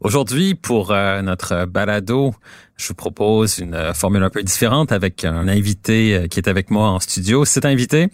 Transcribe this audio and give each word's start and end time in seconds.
Aujourd'hui, 0.00 0.54
pour 0.54 0.90
euh, 0.90 1.20
notre 1.20 1.66
balado, 1.66 2.34
je 2.76 2.88
vous 2.88 2.94
propose 2.94 3.58
une 3.58 3.74
euh, 3.74 3.92
formule 3.92 4.22
un 4.22 4.30
peu 4.30 4.42
différente 4.42 4.90
avec 4.90 5.22
un 5.26 5.46
invité 5.46 6.14
euh, 6.14 6.26
qui 6.28 6.38
est 6.38 6.48
avec 6.48 6.70
moi 6.70 6.88
en 6.88 7.00
studio. 7.00 7.44
Cet 7.44 7.66
invité, 7.66 8.08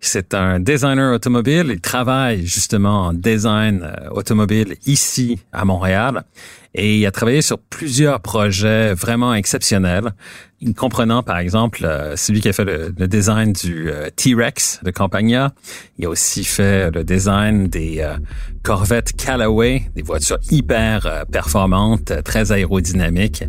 c'est 0.00 0.34
un 0.34 0.60
designer 0.60 1.12
automobile. 1.14 1.66
Il 1.70 1.80
travaille 1.80 2.46
justement 2.46 3.06
en 3.06 3.12
design 3.12 3.86
automobile 4.10 4.76
ici 4.86 5.38
à 5.52 5.64
Montréal 5.64 6.24
et 6.74 6.98
il 6.98 7.06
a 7.06 7.10
travaillé 7.10 7.42
sur 7.42 7.58
plusieurs 7.58 8.20
projets 8.20 8.94
vraiment 8.94 9.34
exceptionnels 9.34 10.12
comprenant 10.76 11.22
par 11.22 11.38
exemple 11.38 11.84
euh, 11.84 12.16
celui 12.16 12.40
qui 12.40 12.48
a 12.48 12.52
fait 12.52 12.64
le, 12.64 12.90
design 13.08 13.52
du 13.52 13.90
euh, 13.90 14.10
T-Rex 14.14 14.80
de 14.82 14.90
Campagna. 14.90 15.52
Il 15.98 16.04
a 16.04 16.10
aussi 16.10 16.44
fait 16.44 16.90
le 16.90 17.02
design 17.02 17.68
des 17.68 18.00
euh, 18.00 18.16
Corvette 18.62 19.16
Callaway, 19.16 19.84
des 19.96 20.02
voitures 20.02 20.38
hyper 20.50 21.24
performantes, 21.32 22.12
très 22.24 22.52
aérodynamiques. 22.52 23.44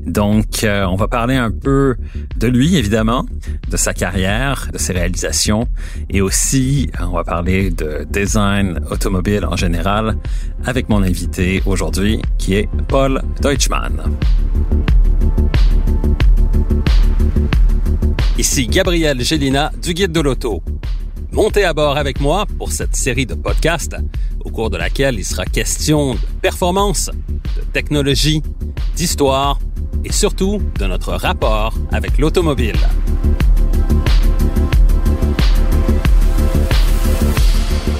Donc, 0.00 0.64
on 0.64 0.96
va 0.96 1.06
parler 1.06 1.36
un 1.36 1.52
peu 1.52 1.94
de 2.36 2.48
lui, 2.48 2.76
évidemment, 2.76 3.26
de 3.70 3.76
sa 3.76 3.94
carrière, 3.94 4.68
de 4.72 4.78
ses 4.78 4.92
réalisations, 4.92 5.68
et 6.10 6.20
aussi, 6.20 6.90
on 7.00 7.16
va 7.16 7.24
parler 7.24 7.70
de 7.70 8.06
design 8.10 8.80
automobile 8.90 9.44
en 9.44 9.56
général 9.56 10.16
avec 10.64 10.88
mon 10.88 11.02
invité 11.02 11.62
aujourd'hui, 11.66 12.20
qui 12.38 12.54
est 12.54 12.68
Paul 12.88 13.22
Deutschmann. 13.42 14.00
Ici 18.38 18.66
Gabriel 18.66 19.20
Gélina 19.22 19.72
du 19.82 19.94
Guide 19.94 20.12
de 20.12 20.20
l'Auto. 20.20 20.62
Montez 21.32 21.64
à 21.64 21.72
bord 21.72 21.96
avec 21.96 22.20
moi 22.20 22.46
pour 22.58 22.70
cette 22.70 22.94
série 22.96 23.26
de 23.26 23.34
podcasts 23.34 23.96
au 24.44 24.50
cours 24.50 24.70
de 24.70 24.76
laquelle 24.76 25.16
il 25.18 25.24
sera 25.24 25.44
question 25.44 26.14
de 26.14 26.20
performance, 26.40 27.10
de 27.56 27.62
technologie, 27.72 28.42
d'histoire 28.94 29.58
et 30.04 30.12
surtout 30.12 30.62
de 30.78 30.86
notre 30.86 31.12
rapport 31.14 31.74
avec 31.92 32.18
l'automobile. 32.18 32.76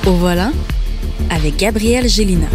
Au 0.07 0.12
voilà 0.12 0.53
avec 1.31 1.57
Gabriel 1.57 2.09
Gélina. 2.09 2.47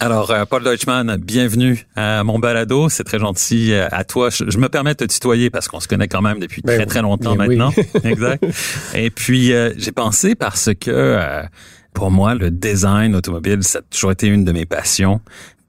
Alors, 0.00 0.32
euh, 0.32 0.44
Paul 0.44 0.64
Deutschmann, 0.64 1.16
bienvenue 1.18 1.86
à 1.94 2.24
mon 2.24 2.40
balado. 2.40 2.88
C'est 2.88 3.04
très 3.04 3.20
gentil 3.20 3.72
euh, 3.72 3.86
à 3.92 4.02
toi. 4.02 4.28
Je, 4.30 4.58
me 4.58 4.68
permets 4.68 4.94
de 4.94 5.04
te 5.06 5.12
tutoyer 5.12 5.50
parce 5.50 5.68
qu'on 5.68 5.78
se 5.78 5.86
connaît 5.86 6.08
quand 6.08 6.20
même 6.20 6.40
depuis 6.40 6.62
ben 6.62 6.76
très, 6.76 6.86
très 6.86 7.02
longtemps 7.02 7.36
ben 7.36 7.46
maintenant. 7.46 7.72
exact. 8.02 8.44
Et 8.96 9.10
puis, 9.10 9.52
euh, 9.52 9.72
j'ai 9.76 9.92
pensé 9.92 10.34
parce 10.34 10.70
que 10.78 11.44
pour 11.94 12.10
moi, 12.10 12.34
le 12.34 12.50
design 12.50 13.14
automobile, 13.14 13.62
ça 13.62 13.78
a 13.78 13.82
toujours 13.82 14.10
été 14.10 14.26
une 14.26 14.44
de 14.44 14.50
mes 14.50 14.66
passions 14.66 15.20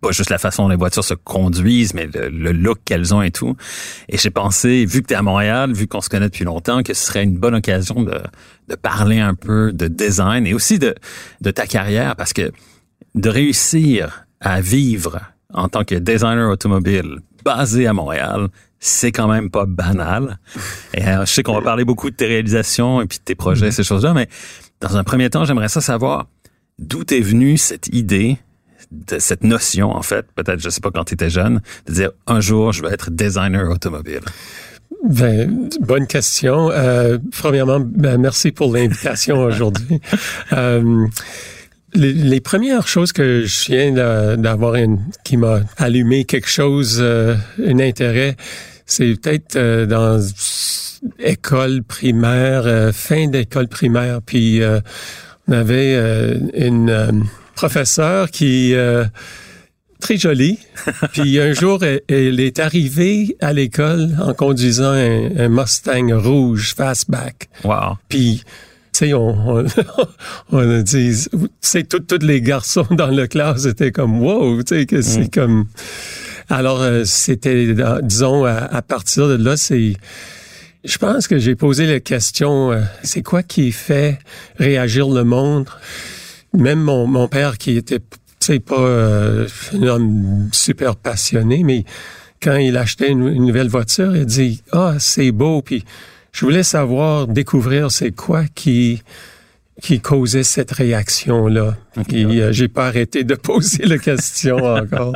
pas 0.05 0.11
juste 0.11 0.29
la 0.29 0.38
façon 0.38 0.63
dont 0.63 0.69
les 0.69 0.75
voitures 0.75 1.03
se 1.03 1.16
conduisent, 1.16 1.93
mais 1.95 2.07
le, 2.07 2.51
look 2.51 2.79
qu'elles 2.85 3.13
ont 3.13 3.21
et 3.21 3.31
tout. 3.31 3.55
Et 4.07 4.17
j'ai 4.17 4.29
pensé, 4.29 4.85
vu 4.85 5.01
que 5.01 5.07
tu 5.07 5.13
es 5.13 5.17
à 5.17 5.23
Montréal, 5.23 5.73
vu 5.73 5.88
qu'on 5.88 6.01
se 6.01 6.09
connaît 6.09 6.29
depuis 6.29 6.45
longtemps, 6.45 6.83
que 6.83 6.93
ce 6.93 7.07
serait 7.07 7.23
une 7.23 7.38
bonne 7.38 7.55
occasion 7.55 8.03
de, 8.03 8.21
de 8.67 8.75
parler 8.75 9.19
un 9.19 9.33
peu 9.33 9.71
de 9.73 9.88
design 9.88 10.45
et 10.45 10.53
aussi 10.53 10.77
de, 10.77 10.93
de 11.41 11.51
ta 11.51 11.66
carrière, 11.66 12.16
parce 12.16 12.33
que 12.33 12.51
de 13.16 13.29
réussir 13.29 14.27
à 14.41 14.61
vivre 14.61 15.21
en 15.53 15.69
tant 15.69 15.83
que 15.83 15.95
designer 15.95 16.51
automobile 16.51 17.19
basé 17.43 17.87
à 17.87 17.93
Montréal, 17.93 18.49
c'est 18.79 19.11
quand 19.11 19.27
même 19.27 19.49
pas 19.49 19.66
banal. 19.66 20.37
Et 20.93 21.03
euh, 21.07 21.25
je 21.25 21.31
sais 21.31 21.41
qu'on 21.41 21.55
va 21.55 21.61
parler 21.61 21.85
beaucoup 21.85 22.11
de 22.11 22.16
tes 22.16 22.27
réalisations 22.27 23.01
et 23.01 23.07
puis 23.07 23.17
de 23.17 23.23
tes 23.23 23.35
projets, 23.35 23.69
mm-hmm. 23.69 23.72
ces 23.72 23.83
choses-là, 23.83 24.13
mais 24.13 24.27
dans 24.81 24.97
un 24.97 25.03
premier 25.03 25.29
temps, 25.31 25.45
j'aimerais 25.45 25.69
ça 25.69 25.81
savoir 25.81 26.27
d'où 26.77 27.03
est 27.09 27.22
venue 27.22 27.57
cette 27.57 27.87
idée, 27.87 28.37
de 28.91 29.19
cette 29.19 29.44
notion, 29.44 29.91
en 29.91 30.01
fait, 30.01 30.25
peut-être, 30.35 30.59
je 30.59 30.69
sais 30.69 30.81
pas, 30.81 30.91
quand 30.91 31.06
tu 31.06 31.13
étais 31.13 31.29
jeune, 31.29 31.62
de 31.88 31.94
dire 31.94 32.12
un 32.28 32.40
jour, 32.40 32.72
je 32.72 32.81
vais 32.81 32.90
être 32.94 33.12
designer 33.12 33.69
automobile. 33.69 34.22
Ben, 35.03 35.69
bonne 35.81 36.07
question. 36.07 36.72
Euh, 36.72 37.18
premièrement, 37.31 37.79
ben, 37.79 38.19
merci 38.19 38.51
pour 38.51 38.73
l'invitation 38.73 39.40
aujourd'hui. 39.44 40.01
Euh, 40.53 41.07
les, 41.96 42.41
premières 42.41 42.88
choses 42.88 43.12
que 43.12 43.44
je 43.46 43.66
viens 43.66 44.35
d'avoir 44.38 44.75
qui 45.23 45.38
m'a 45.38 45.62
allumé 45.78 46.25
quelque 46.25 46.50
chose, 46.50 46.97
euh, 47.00 47.35
un 47.63 47.79
intérêt, 47.79 48.35
c'est 48.85 49.16
peut-être 49.16 49.56
euh, 49.56 49.85
dans 49.85 50.22
école 51.19 51.84
primaire, 51.84 52.63
euh, 52.66 52.91
fin 52.91 53.28
d'école 53.28 53.67
primaire, 53.67 54.22
puis 54.25 54.62
on 55.47 55.52
avait 55.52 55.96
une 56.56 57.25
professeure 57.55 58.29
qui 58.31 58.75
très 59.99 60.17
jolie. 60.17 60.59
Puis 61.13 61.39
un 61.39 61.53
jour, 61.53 61.83
elle, 61.83 62.39
est 62.39 62.59
arrivée 62.59 63.35
à 63.41 63.53
l'école 63.53 64.09
en 64.21 64.33
conduisant 64.33 64.91
un, 64.91 65.38
un 65.38 65.49
Mustang 65.49 66.13
rouge 66.13 66.75
fastback. 66.75 67.49
Wow. 67.63 67.97
Puis 68.09 68.43
sais, 68.95 69.13
on, 69.13 69.66
on, 70.51 70.57
a 70.79 70.81
dit, 70.81 71.25
c'est 71.61 71.88
tous 71.88 72.25
les 72.25 72.41
garçons 72.41 72.88
dans 72.91 73.07
le 73.07 73.27
classe 73.27 73.66
étaient 73.66 73.91
comme 73.91 74.22
wow, 74.22 74.63
tu 74.63 74.75
sais 74.75 74.85
que 74.85 75.01
c'est 75.01 75.27
mm. 75.27 75.29
comme. 75.29 75.66
Alors 76.49 76.81
euh, 76.81 77.03
c'était, 77.05 77.75
disons, 78.03 78.45
à, 78.45 78.81
partir 78.81 79.27
de 79.27 79.35
là, 79.35 79.57
c'est. 79.57 79.95
Je 80.83 80.97
pense 80.99 81.27
que 81.27 81.39
j'ai 81.39 81.55
posé 81.55 81.87
la 81.87 81.99
question, 81.99 82.72
euh, 82.72 82.81
c'est 83.01 83.23
quoi 83.23 83.41
qui 83.41 83.72
fait 83.72 84.19
réagir 84.57 85.09
le 85.09 85.23
monde? 85.23 85.67
Même 86.53 86.79
mon, 86.79 87.07
mon 87.07 87.28
père 87.28 87.57
qui 87.57 87.78
était, 87.78 88.00
tu 88.00 88.06
sais, 88.39 88.59
pas 88.59 88.79
euh, 88.79 89.47
un 89.73 89.83
homme 89.83 90.50
super 90.51 90.95
passionné, 90.95 91.63
mais 91.63 91.83
quand 92.41 92.56
il 92.56 92.78
achetait 92.78 93.11
une, 93.11 93.28
une 93.28 93.45
nouvelle 93.45 93.69
voiture, 93.69 94.16
il 94.16 94.25
dit, 94.25 94.63
ah, 94.72 94.95
c'est 95.00 95.31
beau, 95.31 95.61
puis 95.61 95.84
je 96.31 96.45
voulais 96.45 96.63
savoir, 96.63 97.28
découvrir 97.28 97.91
c'est 97.91 98.11
quoi 98.11 98.44
qui 98.53 99.01
qui 99.81 99.99
causait 99.99 100.43
cette 100.43 100.71
réaction-là. 100.71 101.75
Et 102.09 102.25
euh, 102.25 102.51
j'ai 102.51 102.69
pas 102.69 102.87
arrêté 102.87 103.23
de 103.23 103.35
poser 103.35 103.85
la 103.85 103.97
question 103.97 104.57
encore. 104.63 105.13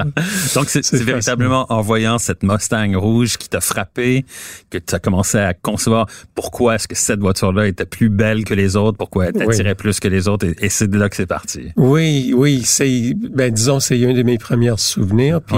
Donc, 0.53 0.69
c'est 0.69 0.93
véritablement 0.95 1.65
en 1.69 1.81
voyant 1.81 2.19
cette 2.19 2.43
Mustang 2.43 2.95
rouge 2.95 3.37
qui 3.37 3.47
t'a 3.47 3.61
frappé 3.61 4.25
que 4.69 4.77
tu 4.77 4.95
as 4.95 4.99
commencé 4.99 5.37
à 5.37 5.53
concevoir 5.53 6.07
pourquoi 6.35 6.75
est-ce 6.75 6.87
que 6.87 6.95
cette 6.95 7.19
voiture-là 7.19 7.67
était 7.67 7.85
plus 7.85 8.09
belle 8.09 8.43
que 8.43 8.53
les 8.53 8.75
autres, 8.75 8.97
pourquoi 8.97 9.27
elle 9.27 9.33
t'attirait 9.33 9.75
plus 9.75 9.99
que 9.99 10.07
les 10.07 10.27
autres, 10.27 10.47
et, 10.59 10.69
c'est 10.69 10.89
de 10.89 10.97
là 10.97 11.09
que 11.09 11.15
c'est 11.15 11.25
parti. 11.25 11.71
Oui, 11.77 12.33
oui, 12.35 12.61
c'est, 12.63 13.13
ben 13.15 13.53
disons, 13.53 13.79
c'est 13.79 14.05
un 14.05 14.13
de 14.13 14.23
mes 14.23 14.37
premiers 14.37 14.77
souvenirs. 14.77 15.41
Puis 15.41 15.57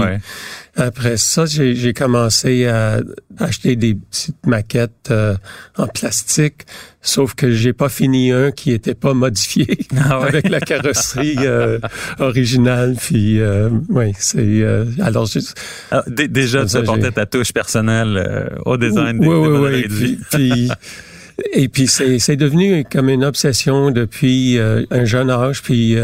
après 0.74 1.18
ça, 1.18 1.44
j'ai 1.44 1.92
commencé 1.92 2.66
à 2.66 3.00
acheter 3.38 3.76
des 3.76 3.94
petites 3.94 4.46
maquettes 4.46 5.10
euh, 5.10 5.36
en 5.76 5.86
plastique, 5.86 6.62
sauf 7.02 7.34
que 7.34 7.50
j'ai 7.50 7.74
pas 7.74 7.90
fini 7.90 8.32
un 8.32 8.52
qui 8.52 8.72
était 8.72 8.94
pas 8.94 9.12
modifié 9.12 9.78
ah 9.98 10.22
avec 10.22 10.48
la 10.48 10.60
carrosserie 10.60 11.36
euh, 11.40 11.78
originale. 12.20 12.96
Puis 12.98 13.38
euh, 13.38 13.68
oui, 13.90 14.12
c'est 14.18 14.40
euh, 14.40 14.86
alors 15.02 15.28
ah, 15.90 16.04
déjà 16.08 16.64
tu 16.64 16.76
apportais 16.76 17.10
ta 17.10 17.26
touche 17.26 17.52
personnelle 17.52 18.56
au 18.64 18.78
design. 18.78 19.18
Oui, 19.20 19.36
oui, 19.36 19.86
oui. 19.90 20.18
Puis, 20.30 20.70
et 21.52 21.68
puis 21.68 21.86
c'est 21.86 22.36
devenu 22.36 22.84
comme 22.90 23.10
une 23.10 23.24
obsession 23.24 23.90
depuis 23.90 24.58
un 24.58 25.04
jeune 25.04 25.28
âge. 25.28 25.60
Puis 25.62 25.96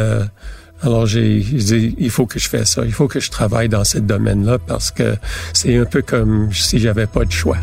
alors 0.82 1.06
j'ai 1.06 1.40
dit 1.40 1.94
il 1.98 2.10
faut 2.10 2.26
que 2.26 2.38
je 2.38 2.48
fasse 2.48 2.72
ça, 2.72 2.84
il 2.84 2.92
faut 2.92 3.08
que 3.08 3.20
je 3.20 3.30
travaille 3.30 3.68
dans 3.68 3.84
ce 3.84 3.98
domaine-là 3.98 4.58
parce 4.58 4.90
que 4.90 5.16
c'est 5.52 5.76
un 5.76 5.84
peu 5.84 6.02
comme 6.02 6.52
si 6.52 6.78
j'avais 6.78 7.06
pas 7.06 7.24
de 7.24 7.32
choix. 7.32 7.58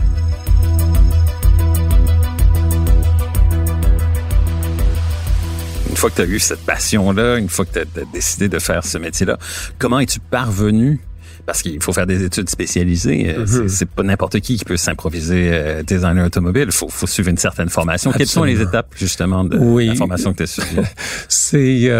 une 5.95 5.99
fois 5.99 6.09
que 6.09 6.15
tu 6.15 6.21
as 6.23 6.25
eu 6.25 6.39
cette 6.39 6.65
passion-là, 6.65 7.37
une 7.37 7.47
fois 7.47 7.63
que 7.63 7.71
tu 7.71 7.79
as, 7.79 8.05
décidé 8.11 8.49
de 8.49 8.59
faire 8.59 8.85
ce 8.85 8.97
métier-là, 8.97 9.37
comment 9.79 10.01
es-tu 10.01 10.19
parvenu 10.19 10.99
parce 11.45 11.61
qu'il 11.61 11.81
faut 11.81 11.93
faire 11.93 12.07
des 12.07 12.23
études 12.23 12.49
spécialisées. 12.49 13.35
Mm-hmm. 13.37 13.67
C'est 13.67 13.89
pas 13.89 14.03
n'importe 14.03 14.39
qui 14.39 14.57
qui 14.57 14.65
peut 14.65 14.77
s'improviser 14.77 15.81
designer 15.85 16.25
automobile. 16.25 16.65
Il 16.67 16.71
faut, 16.71 16.89
faut, 16.89 17.07
suivre 17.07 17.29
une 17.29 17.37
certaine 17.37 17.69
formation. 17.69 18.11
Quelles 18.11 18.27
sont 18.27 18.43
les 18.43 18.61
étapes 18.61 18.93
justement 18.95 19.43
de 19.43 19.57
la 19.57 19.95
formation 19.95 20.33
que 20.33 20.37
tu 20.37 20.43
as 20.43 20.47
suivie? 20.47 20.81
C'est, 21.27 21.91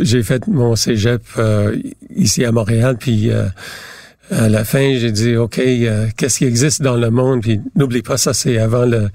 j'ai 0.00 0.22
fait 0.22 0.46
mon 0.46 0.76
cégep 0.76 1.22
ici 2.14 2.44
à 2.44 2.52
Montréal, 2.52 2.96
puis 2.98 3.30
à 4.30 4.48
la 4.48 4.64
fin, 4.64 4.96
j'ai 4.96 5.12
dit, 5.12 5.36
OK, 5.36 5.58
euh, 5.58 6.06
qu'est-ce 6.16 6.38
qui 6.38 6.44
existe 6.44 6.82
dans 6.82 6.96
le 6.96 7.10
monde? 7.10 7.42
Puis 7.42 7.60
n'oublie 7.76 8.02
pas, 8.02 8.16
ça, 8.16 8.32
c'est 8.32 8.58
avant 8.58 8.86
le 8.86 9.08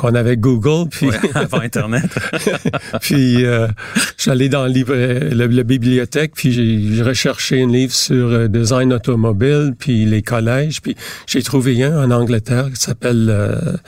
qu'on 0.00 0.14
avait 0.14 0.38
Google. 0.38 0.88
Puis 0.88 1.10
avant 1.34 1.60
Internet. 1.60 2.10
puis 3.02 3.44
euh, 3.44 3.68
j'allais 4.16 4.48
dans 4.48 4.64
le 4.64 5.34
la, 5.34 5.62
bibliothèque, 5.62 6.32
puis 6.34 6.52
j'ai 6.52 7.02
recherché 7.02 7.62
un 7.62 7.66
livre 7.66 7.92
sur 7.92 8.28
euh, 8.28 8.48
design 8.48 8.94
automobile, 8.94 9.74
puis 9.78 10.06
les 10.06 10.22
collèges. 10.22 10.80
Puis 10.80 10.96
j'ai 11.26 11.42
trouvé 11.42 11.84
un 11.84 12.02
en 12.02 12.10
Angleterre 12.10 12.70
qui 12.74 12.80
s'appelle 12.80 13.78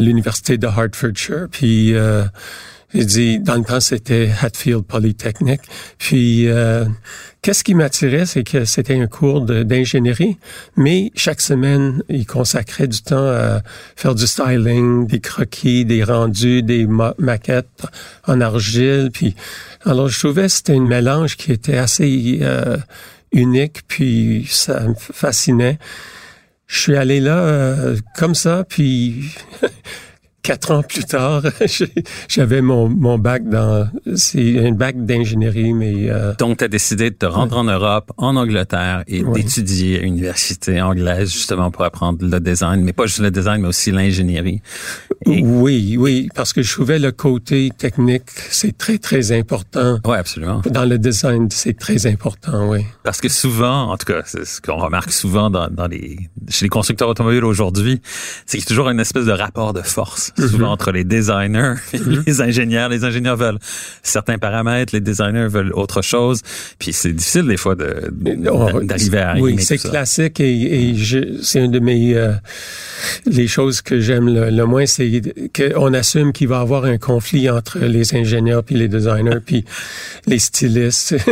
l'Université 0.00 0.58
de 0.58 0.66
Hertfordshire. 0.66 1.46
Puis 1.50 1.94
j'ai 2.94 3.04
dit, 3.04 3.38
dans 3.40 3.56
le 3.56 3.64
temps, 3.64 3.80
c'était 3.80 4.30
Hatfield 4.40 4.84
Polytechnic. 4.84 5.60
Puis 5.98 6.48
Qu'est-ce 7.44 7.62
qui 7.62 7.74
m'attirait, 7.74 8.24
c'est 8.24 8.42
que 8.42 8.64
c'était 8.64 8.98
un 8.98 9.06
cours 9.06 9.42
d'ingénierie, 9.42 10.38
mais 10.78 11.12
chaque 11.14 11.42
semaine, 11.42 12.02
il 12.08 12.24
consacrait 12.24 12.88
du 12.88 13.02
temps 13.02 13.28
à 13.28 13.60
faire 13.96 14.14
du 14.14 14.26
styling, 14.26 15.06
des 15.06 15.20
croquis, 15.20 15.84
des 15.84 16.04
rendus, 16.04 16.62
des 16.62 16.86
maquettes 17.18 17.84
en 18.26 18.40
argile. 18.40 19.10
Puis, 19.12 19.36
alors, 19.84 20.08
je 20.08 20.18
trouvais 20.20 20.44
que 20.44 20.48
c'était 20.48 20.72
un 20.72 20.86
mélange 20.86 21.36
qui 21.36 21.52
était 21.52 21.76
assez 21.76 22.38
euh, 22.40 22.78
unique, 23.30 23.80
puis 23.88 24.46
ça 24.48 24.88
me 24.88 24.94
fascinait. 24.94 25.78
Je 26.66 26.80
suis 26.80 26.96
allé 26.96 27.20
là 27.20 27.36
euh, 27.36 27.98
comme 28.16 28.34
ça, 28.34 28.64
puis 28.66 29.22
quatre 30.44 30.70
ans 30.70 30.82
plus 30.82 31.04
tard, 31.04 31.42
j'avais 32.28 32.60
mon, 32.60 32.88
mon 32.88 33.18
bac 33.18 33.48
dans 33.48 33.88
c'est 34.14 34.64
un 34.64 34.72
bac 34.72 35.04
d'ingénierie, 35.04 35.72
mais 35.72 36.10
euh, 36.10 36.34
donc 36.38 36.58
tu 36.58 36.64
as 36.64 36.68
décidé 36.68 37.10
de 37.10 37.16
te 37.16 37.26
rendre 37.26 37.56
en 37.56 37.64
Europe, 37.64 38.12
en 38.18 38.36
Angleterre 38.36 39.04
et 39.08 39.22
d'étudier 39.22 39.98
à 39.98 40.02
l'université 40.02 40.82
anglaise 40.82 41.32
justement 41.32 41.70
pour 41.70 41.82
apprendre 41.84 42.18
le 42.20 42.40
design, 42.40 42.82
mais 42.82 42.92
pas 42.92 43.06
juste 43.06 43.20
le 43.20 43.30
design, 43.30 43.62
mais 43.62 43.68
aussi 43.68 43.90
l'ingénierie. 43.90 44.60
Oui, 45.26 45.96
oui, 45.98 46.28
parce 46.34 46.52
que 46.52 46.62
je 46.62 46.70
trouvais 46.70 46.98
le 46.98 47.10
côté 47.10 47.70
technique, 47.76 48.28
c'est 48.50 48.76
très 48.76 48.98
très 48.98 49.32
important. 49.32 49.98
Oui, 50.04 50.16
absolument. 50.18 50.60
Dans 50.66 50.84
le 50.84 50.98
design, 50.98 51.48
c'est 51.50 51.78
très 51.78 52.06
important, 52.06 52.68
oui. 52.68 52.84
Parce 53.02 53.22
que 53.22 53.30
souvent, 53.30 53.90
en 53.90 53.96
tout 53.96 54.12
cas, 54.12 54.20
c'est 54.26 54.44
ce 54.44 54.60
qu'on 54.60 54.76
remarque 54.76 55.10
souvent 55.10 55.48
dans, 55.48 55.68
dans 55.68 55.86
les 55.86 56.18
chez 56.50 56.66
les 56.66 56.68
constructeurs 56.68 57.08
automobiles 57.08 57.44
aujourd'hui, 57.44 58.02
c'est 58.44 58.58
qu'il 58.58 58.64
y 58.64 58.68
a 58.68 58.68
toujours 58.68 58.90
une 58.90 59.00
espèce 59.00 59.24
de 59.24 59.32
rapport 59.32 59.72
de 59.72 59.80
force 59.80 60.33
Mhm. 60.38 60.48
souvent 60.48 60.72
entre 60.72 60.92
les 60.92 61.04
designers 61.04 61.74
et 61.92 61.98
mhm. 61.98 62.24
les 62.26 62.40
ingénieurs. 62.40 62.88
Les 62.88 63.04
ingénieurs 63.04 63.36
veulent 63.36 63.58
certains 64.02 64.38
paramètres, 64.38 64.94
les 64.94 65.00
designers 65.00 65.48
veulent 65.48 65.72
autre 65.74 66.02
chose. 66.02 66.40
Puis 66.78 66.92
c'est 66.92 67.12
difficile 67.12 67.46
des 67.46 67.56
fois 67.56 67.74
d'arriver 67.76 69.18
à 69.18 69.36
Oui, 69.38 69.56
c'est 69.60 69.78
classique 69.78 70.40
et, 70.40 70.90
et 70.90 70.94
c'est 71.42 71.64
une 71.64 71.70
de 71.70 71.78
mes 71.78 72.14
euh, 72.14 72.32
les 73.26 73.46
choses 73.46 73.82
que 73.82 74.00
j'aime 74.00 74.28
le, 74.28 74.64
moins, 74.64 74.86
c'est 74.86 75.22
qu'on 75.54 75.92
assume 75.94 76.32
qu'il 76.32 76.48
va 76.48 76.58
y 76.58 76.60
avoir 76.60 76.84
un 76.84 76.98
conflit 76.98 77.50
entre 77.50 77.78
les 77.78 78.14
ingénieurs 78.14 78.64
puis 78.64 78.76
les 78.76 78.88
designers 78.88 79.40
puis 79.44 79.64
les 80.26 80.38
stylistes. 80.38 81.16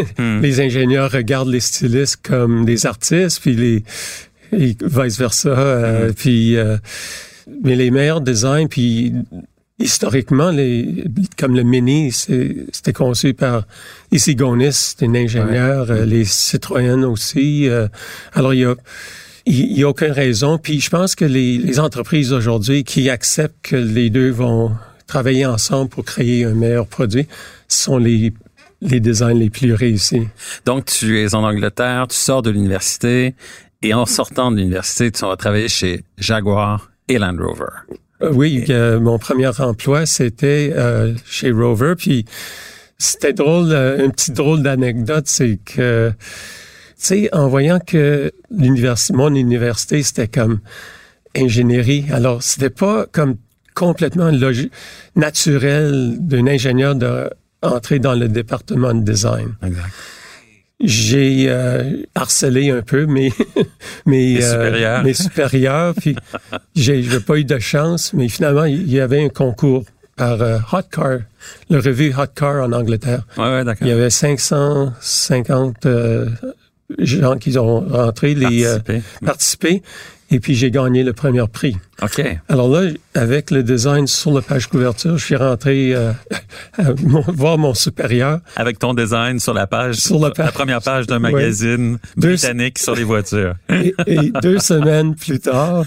Les 0.43 0.60
ingénieurs 0.60 1.10
regardent 1.10 1.48
les 1.48 1.60
stylistes 1.60 2.19
comme 2.22 2.64
des 2.64 2.87
artistes 2.87 3.40
puis 3.40 3.55
les 3.55 3.84
et 4.52 4.76
vice 4.82 5.19
versa. 5.19 5.48
Euh, 5.48 6.10
hmm. 6.10 6.14
puis 6.14 6.56
euh, 6.56 6.76
mais 7.62 7.77
les 7.77 7.91
meilleurs 7.91 8.21
designs, 8.21 8.69
puis 8.69 9.12
historiquement, 9.79 10.50
les, 10.50 11.05
comme 11.39 11.55
le 11.55 11.62
Mini, 11.62 12.12
c'était 12.12 12.93
conçu 12.93 13.35
par 13.35 13.65
Issy 14.11 14.35
Gonis, 14.35 14.73
c'était 14.73 15.06
un 15.06 15.15
ingénieur, 15.15 15.91
euh, 15.91 16.05
les 16.05 16.25
Citroën 16.25 17.05
aussi. 17.05 17.69
Euh, 17.69 17.89
alors, 18.33 18.55
il 18.55 18.61
y 18.61 18.65
a, 18.65 18.75
il 19.47 19.79
y 19.79 19.83
a 19.83 19.89
aucune 19.89 20.12
raison. 20.12 20.59
Puis 20.59 20.81
je 20.81 20.91
pense 20.91 21.15
que 21.15 21.25
les, 21.25 21.59
les 21.59 21.81
entreprises 21.81 22.33
aujourd'hui 22.33 22.85
qui 22.85 23.11
acceptent 23.11 23.62
que 23.62 23.77
les 23.77 24.11
deux 24.11 24.31
vont 24.31 24.73
travailler 25.06 25.47
ensemble 25.47 25.91
pour 25.91 26.05
créer 26.05 26.44
un 26.44 26.55
meilleur 26.55 26.87
produit 26.87 27.27
sont 27.69 27.99
les 27.99 28.33
les 28.85 28.99
designs 28.99 29.39
les 29.39 29.49
plus 29.49 29.75
réussis. 29.75 30.27
Donc, 30.65 30.87
tu 30.87 31.21
es 31.21 31.37
en 31.37 31.44
Angleterre, 31.44 32.09
tu 32.09 32.17
sors 32.17 32.43
de 32.43 32.50
l'université, 32.50 33.37
et 33.81 33.94
en 33.94 34.06
sortant 34.06 34.50
de 34.50 34.56
l'université, 34.56 35.12
tu 35.12 35.25
vas 35.25 35.37
travailler 35.37 35.69
chez 35.69 36.05
Jaguar 36.19 36.92
et 37.12 37.19
Land 37.19 37.37
Rover. 37.38 37.73
Euh, 38.23 38.32
oui, 38.32 38.64
mon 39.00 39.19
premier 39.19 39.50
emploi, 39.61 40.06
c'était 40.06 40.73
euh, 40.75 41.14
chez 41.26 41.50
Rover. 41.50 41.94
Puis 41.97 42.25
c'était 42.99 43.32
drôle, 43.32 43.73
euh, 43.73 44.05
une 44.05 44.12
petite 44.12 44.35
drôle 44.35 44.62
d'anecdote, 44.62 45.25
c'est 45.26 45.59
que, 45.64 46.11
tu 46.11 46.25
sais, 46.97 47.29
en 47.32 47.49
voyant 47.49 47.81
que 47.81 48.32
l'université, 48.50 49.12
mon 49.12 49.35
université, 49.35 50.03
c'était 50.03 50.29
comme 50.29 50.61
ingénierie. 51.37 52.06
Alors, 52.12 52.43
c'était 52.43 52.70
pas 52.70 53.06
comme 53.11 53.37
complètement 53.75 54.31
naturel 55.17 56.17
d'un 56.20 56.47
ingénieur 56.47 56.94
d'entrer 56.94 57.99
dans 57.99 58.15
le 58.15 58.29
département 58.29 58.94
de 58.94 59.00
design. 59.00 59.55
Exact 59.62 59.93
j'ai 60.82 61.46
euh, 61.49 62.02
harcelé 62.14 62.70
un 62.70 62.82
peu 62.82 63.06
mes 63.06 63.32
mes, 64.06 64.34
mes 64.34 64.43
euh, 64.43 65.12
supérieurs. 65.12 65.94
puis 65.94 66.17
j'ai 66.75 67.02
pas 67.20 67.37
eu 67.37 67.44
de 67.44 67.58
chance, 67.58 68.12
mais 68.12 68.29
finalement 68.29 68.64
il 68.64 68.90
y 68.90 69.00
avait 69.00 69.25
un 69.25 69.29
concours 69.29 69.84
par 70.17 70.43
euh, 70.43 70.58
Hot 70.73 70.82
Car, 70.90 71.19
le 71.70 71.79
revue 71.79 72.12
Hot 72.17 72.26
Car 72.34 72.62
en 72.64 72.73
Angleterre. 72.73 73.26
Ouais, 73.37 73.44
ouais 73.44 73.64
d'accord. 73.64 73.87
Il 73.87 73.90
y 73.90 73.93
avait 73.93 74.11
550 74.11 75.87
gens 76.99 77.38
qui 77.38 77.56
ont 77.58 77.81
rentré 77.81 78.34
les 78.34 78.67
participés 79.25 79.82
et 80.32 80.40
puis 80.40 80.55
j'ai 80.55 80.70
gagné 80.70 81.02
le 81.02 81.12
premier 81.12 81.44
prix. 81.46 81.76
OK. 82.02 82.23
Alors 82.49 82.69
là, 82.69 82.90
avec 83.14 83.50
le 83.50 83.62
design 83.62 84.06
sur 84.06 84.32
la 84.32 84.40
page 84.40 84.67
couverture, 84.67 85.19
je 85.19 85.25
suis 85.25 85.37
rentré 85.37 85.94
euh, 85.94 86.12
voir 87.29 87.58
mon 87.58 87.75
supérieur. 87.75 88.40
Avec 88.56 88.79
ton 88.79 88.94
design 88.94 89.38
sur 89.38 89.52
la 89.52 89.67
page, 89.67 89.96
sur 89.96 90.19
la, 90.19 90.31
première 90.31 90.81
page 90.81 91.06
d'un 91.06 91.19
magazine 91.19 91.99
britannique 92.17 92.79
sur 92.79 92.94
les 92.94 93.05
voitures. 93.05 93.55
Et, 94.06 94.32
deux 94.43 94.58
semaines 94.58 95.14
plus 95.14 95.38
tard, 95.38 95.84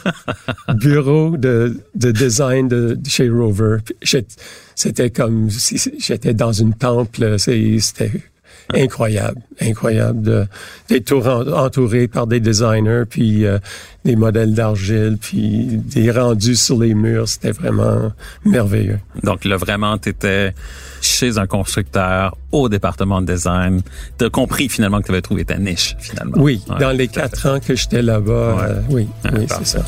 bureau 0.75 1.36
de, 1.38 1.81
de 1.95 2.12
design 2.12 2.68
de, 2.68 2.97
chez 3.07 3.27
Rover. 3.27 3.78
C'était 4.75 5.09
comme 5.09 5.49
si 5.49 5.92
j'étais 5.99 6.35
dans 6.35 6.52
une 6.52 6.75
temple. 6.75 7.40
C'était 7.40 8.11
incroyable, 8.74 9.42
incroyable 9.62 10.48
d'être 10.90 11.14
entouré 11.54 12.07
par 12.07 12.28
des 12.28 12.40
designers, 12.40 13.04
puis 13.10 13.45
euh, 13.45 13.60
des 14.04 14.16
modèles 14.16 14.54
d'argile, 14.54 15.18
puis 15.19 15.68
des 15.68 16.12
rendus 16.12 16.56
sur 16.56 16.80
les 16.80 16.94
murs. 16.94 17.28
C'était 17.28 17.52
vraiment 17.52 18.12
merveilleux. 18.44 19.00
Donc 19.24 19.45
là, 19.45 19.57
vraiment, 19.57 19.98
tu 19.98 20.10
étais 20.10 20.54
chez 21.02 21.38
un 21.38 21.48
constructeur 21.48 22.38
au 22.52 22.69
département 22.69 23.22
de 23.22 23.34
design. 23.34 23.81
Tu 24.18 24.26
as 24.26 24.30
compris 24.30 24.69
finalement 24.69 25.00
que 25.02 25.06
tu 25.06 25.12
avais 25.12 25.22
trouvé 25.22 25.45
ta 25.45 25.57
niche, 25.57 25.95
finalement. 26.00 26.38
Oui, 26.38 26.62
dans 26.80 26.92
les 26.92 27.07
quatre 27.07 27.48
ans 27.48 27.60
que 27.60 27.76
j'étais 27.76 28.02
là-bas, 28.02 28.31
euh, 28.31 28.81
oui, 28.90 29.07
oui, 29.34 29.45
c'est 29.48 29.68
ça. 29.68 29.86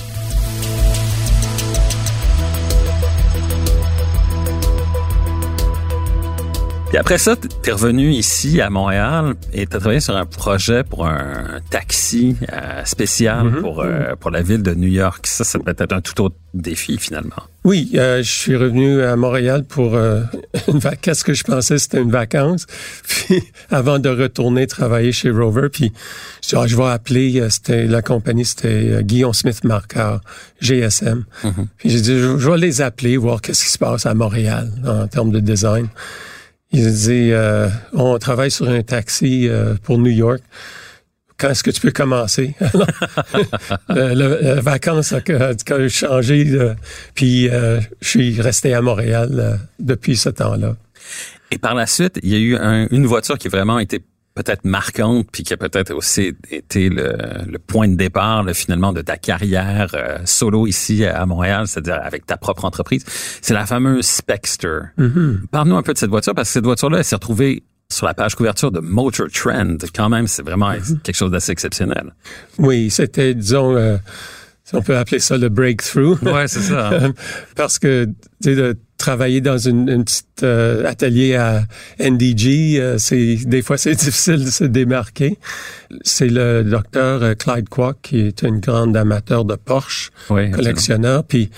Puis 6.90 6.98
après 6.98 7.18
ça, 7.18 7.36
t'es 7.36 7.72
revenu 7.72 8.12
ici 8.12 8.62
à 8.62 8.70
Montréal 8.70 9.34
et 9.52 9.68
t'as 9.68 9.80
travaillé 9.80 10.00
sur 10.00 10.16
un 10.16 10.26
projet 10.26 10.86
pour 10.86 11.06
un 11.06 11.60
taxi 11.70 12.38
euh, 12.54 12.86
spécial 12.86 13.46
mm-hmm. 13.46 13.62
pour 13.62 13.82
euh, 13.82 14.16
pour 14.18 14.32
la 14.32 14.42
ville 14.42 14.64
de 14.64 14.74
New 14.74 14.88
York. 14.88 15.28
Ça, 15.28 15.44
ça 15.44 15.60
peut 15.60 15.76
être 15.78 15.92
un 15.92 16.00
tout 16.00 16.22
autre 16.22 16.38
défi 16.54 16.98
finalement. 16.98 17.44
Oui, 17.66 17.92
euh, 17.96 18.24
je 18.24 18.32
suis 18.32 18.56
revenu 18.56 19.02
à 19.02 19.18
Montréal 19.18 19.66
pour 19.66 19.96
une 20.70 20.80
vacances 20.80 21.24
que 21.24 21.34
je 21.34 21.44
pensais 21.44 21.78
c'était 21.78 22.02
une 22.02 22.12
vacance. 22.12 22.66
Puis 23.04 23.44
avant 23.70 24.00
de 24.00 24.08
retourner 24.08 24.66
travailler 24.66 25.12
chez 25.12 25.30
Rover, 25.30 25.68
puis 25.70 25.92
je, 26.42 26.56
je 26.68 26.78
vais 26.78 26.88
appeler. 26.88 27.50
c'était 27.50 27.86
la 27.86 28.02
compagnie, 28.02 28.46
c'était 28.46 29.04
Guillaume 29.04 29.34
Smith 29.34 29.66
Marker, 29.66 30.20
GSM. 30.62 31.26
Mm-hmm. 31.44 31.68
Puis 31.78 31.90
j'ai 31.90 32.00
dit 32.00 32.18
je, 32.18 32.38
je, 32.38 32.50
vais 32.50 32.58
les 32.58 32.82
appeler 32.82 33.18
voir 33.18 33.42
qu'est-ce 33.42 33.66
qui 33.66 33.72
se 33.72 33.78
passe 33.78 34.06
à 34.06 34.14
Montréal 34.14 34.72
en 34.86 35.06
termes 35.08 35.32
de 35.32 35.42
design. 35.42 35.90
Il 36.72 36.94
dit, 36.94 37.32
euh, 37.32 37.70
on 37.94 38.18
travaille 38.20 38.52
sur 38.52 38.68
un 38.68 38.82
taxi 38.82 39.48
euh, 39.48 39.76
pour 39.82 39.98
New 39.98 40.12
York. 40.12 40.42
Quand 41.38 41.50
est-ce 41.50 41.64
que 41.64 41.72
tu 41.72 41.80
peux 41.80 41.92
commencer? 41.92 42.56
la 43.90 44.60
vacances 44.60 45.14
a, 45.14 45.22
changé, 45.88 46.46
euh, 46.48 46.74
puis 47.14 47.48
je 47.48 48.08
suis 48.08 48.42
resté 48.42 48.74
à 48.74 48.82
Montréal 48.82 49.60
depuis 49.80 50.18
ce 50.18 50.30
temps-là. 50.30 50.76
Et 51.52 51.58
par 51.58 51.76
la 51.76 51.86
suite, 51.86 52.20
il 52.24 52.30
y 52.30 52.36
a 52.36 52.40
eu 52.40 52.88
une 52.92 53.06
voiture 53.06 53.38
qui 53.38 53.48
a 53.48 53.50
vraiment 53.50 53.80
été 53.80 54.04
peut-être 54.38 54.66
marquante, 54.66 55.28
puis 55.32 55.44
qui 55.44 55.54
a 55.54 55.58
peut-être 55.58 55.94
aussi 55.94 56.34
été 56.52 56.90
le, 56.90 57.58
point 57.60 57.88
de 57.88 57.96
départ, 57.96 58.46
finalement, 58.54 58.94
de 58.94 59.02
ta 59.02 59.18
carrière 59.18 59.92
euh, 59.94 60.20
solo 60.26 60.68
ici 60.68 61.06
à 61.06 61.26
Montréal, 61.26 61.68
c'est-à-dire 61.68 62.00
avec 62.02 62.26
ta 62.26 62.38
propre 62.38 62.66
entreprise, 62.66 63.04
c'est 63.42 63.54
la 63.54 63.66
fameuse 63.66 64.06
Spexter. 64.06 64.80
Mm-hmm. 64.98 65.48
Parle-nous 65.52 65.76
un 65.76 65.84
peu 65.84 65.94
de 65.94 65.98
cette 65.98 66.10
voiture, 66.10 66.34
parce 66.34 66.50
que 66.50 66.54
cette 66.54 66.66
voiture-là, 66.66 67.00
elle 67.00 67.04
s'est 67.04 67.16
retrouvée 67.16 67.64
sur 67.90 68.06
la 68.06 68.14
page 68.14 68.36
couverture 68.36 68.72
de 68.72 68.80
Motor 68.80 69.28
Trend. 69.34 69.78
Quand 69.96 70.10
même, 70.10 70.28
c'est 70.28 70.44
vraiment 70.44 70.72
mm-hmm. 70.72 71.02
quelque 71.02 71.16
chose 71.16 71.32
d'assez 71.32 71.52
exceptionnel. 71.52 72.14
Oui, 72.58 72.90
c'était, 72.90 73.34
disons, 73.34 73.76
euh, 73.76 73.98
on 74.74 74.82
peut 74.82 74.98
appeler 74.98 75.20
ça 75.20 75.38
le 75.38 75.50
breakthrough. 75.50 76.22
Ouais, 76.24 76.48
c'est 76.48 76.62
ça. 76.62 76.92
Parce 77.56 77.80
que 77.80 78.06
tu 78.06 78.14
sais, 78.42 78.56
de 78.56 78.78
travailler 78.98 79.42
dans 79.42 79.58
une, 79.58 79.90
une 79.90 80.04
petite 80.04 80.44
euh, 80.44 80.86
atelier 80.86 81.36
à 81.36 81.64
NDG, 82.00 82.80
euh, 82.80 82.98
c'est 82.98 83.36
des 83.46 83.62
fois 83.62 83.78
c'est 83.78 83.96
difficile 83.96 84.44
de 84.44 84.50
se 84.50 84.64
démarquer. 84.64 85.38
C'est 86.02 86.28
le 86.28 86.64
docteur 86.64 87.24
euh, 87.24 87.34
Clyde 87.36 87.70
Kwok 87.70 87.98
qui 88.02 88.20
est 88.20 88.44
un 88.44 88.58
grand 88.58 88.94
amateur 88.96 89.46
de 89.46 89.56
Porsche, 89.56 90.12
collectionneur, 90.28 91.24
puis 91.24 91.50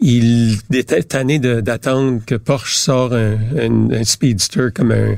il 0.00 0.58
était 0.72 1.02
tanné 1.04 1.38
d'attendre 1.38 2.22
que 2.26 2.34
Porsche 2.34 2.74
sort 2.74 3.14
un, 3.14 3.36
un, 3.56 4.04
speedster 4.04 4.68
comme 4.74 4.90
un, 4.90 5.14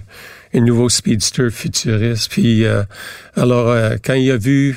un, 0.52 0.60
nouveau 0.60 0.90
speedster 0.90 1.48
futuriste. 1.50 2.30
Puis 2.30 2.66
alors 3.34 3.74
quand 4.04 4.12
il 4.12 4.30
a 4.30 4.36
vu 4.36 4.76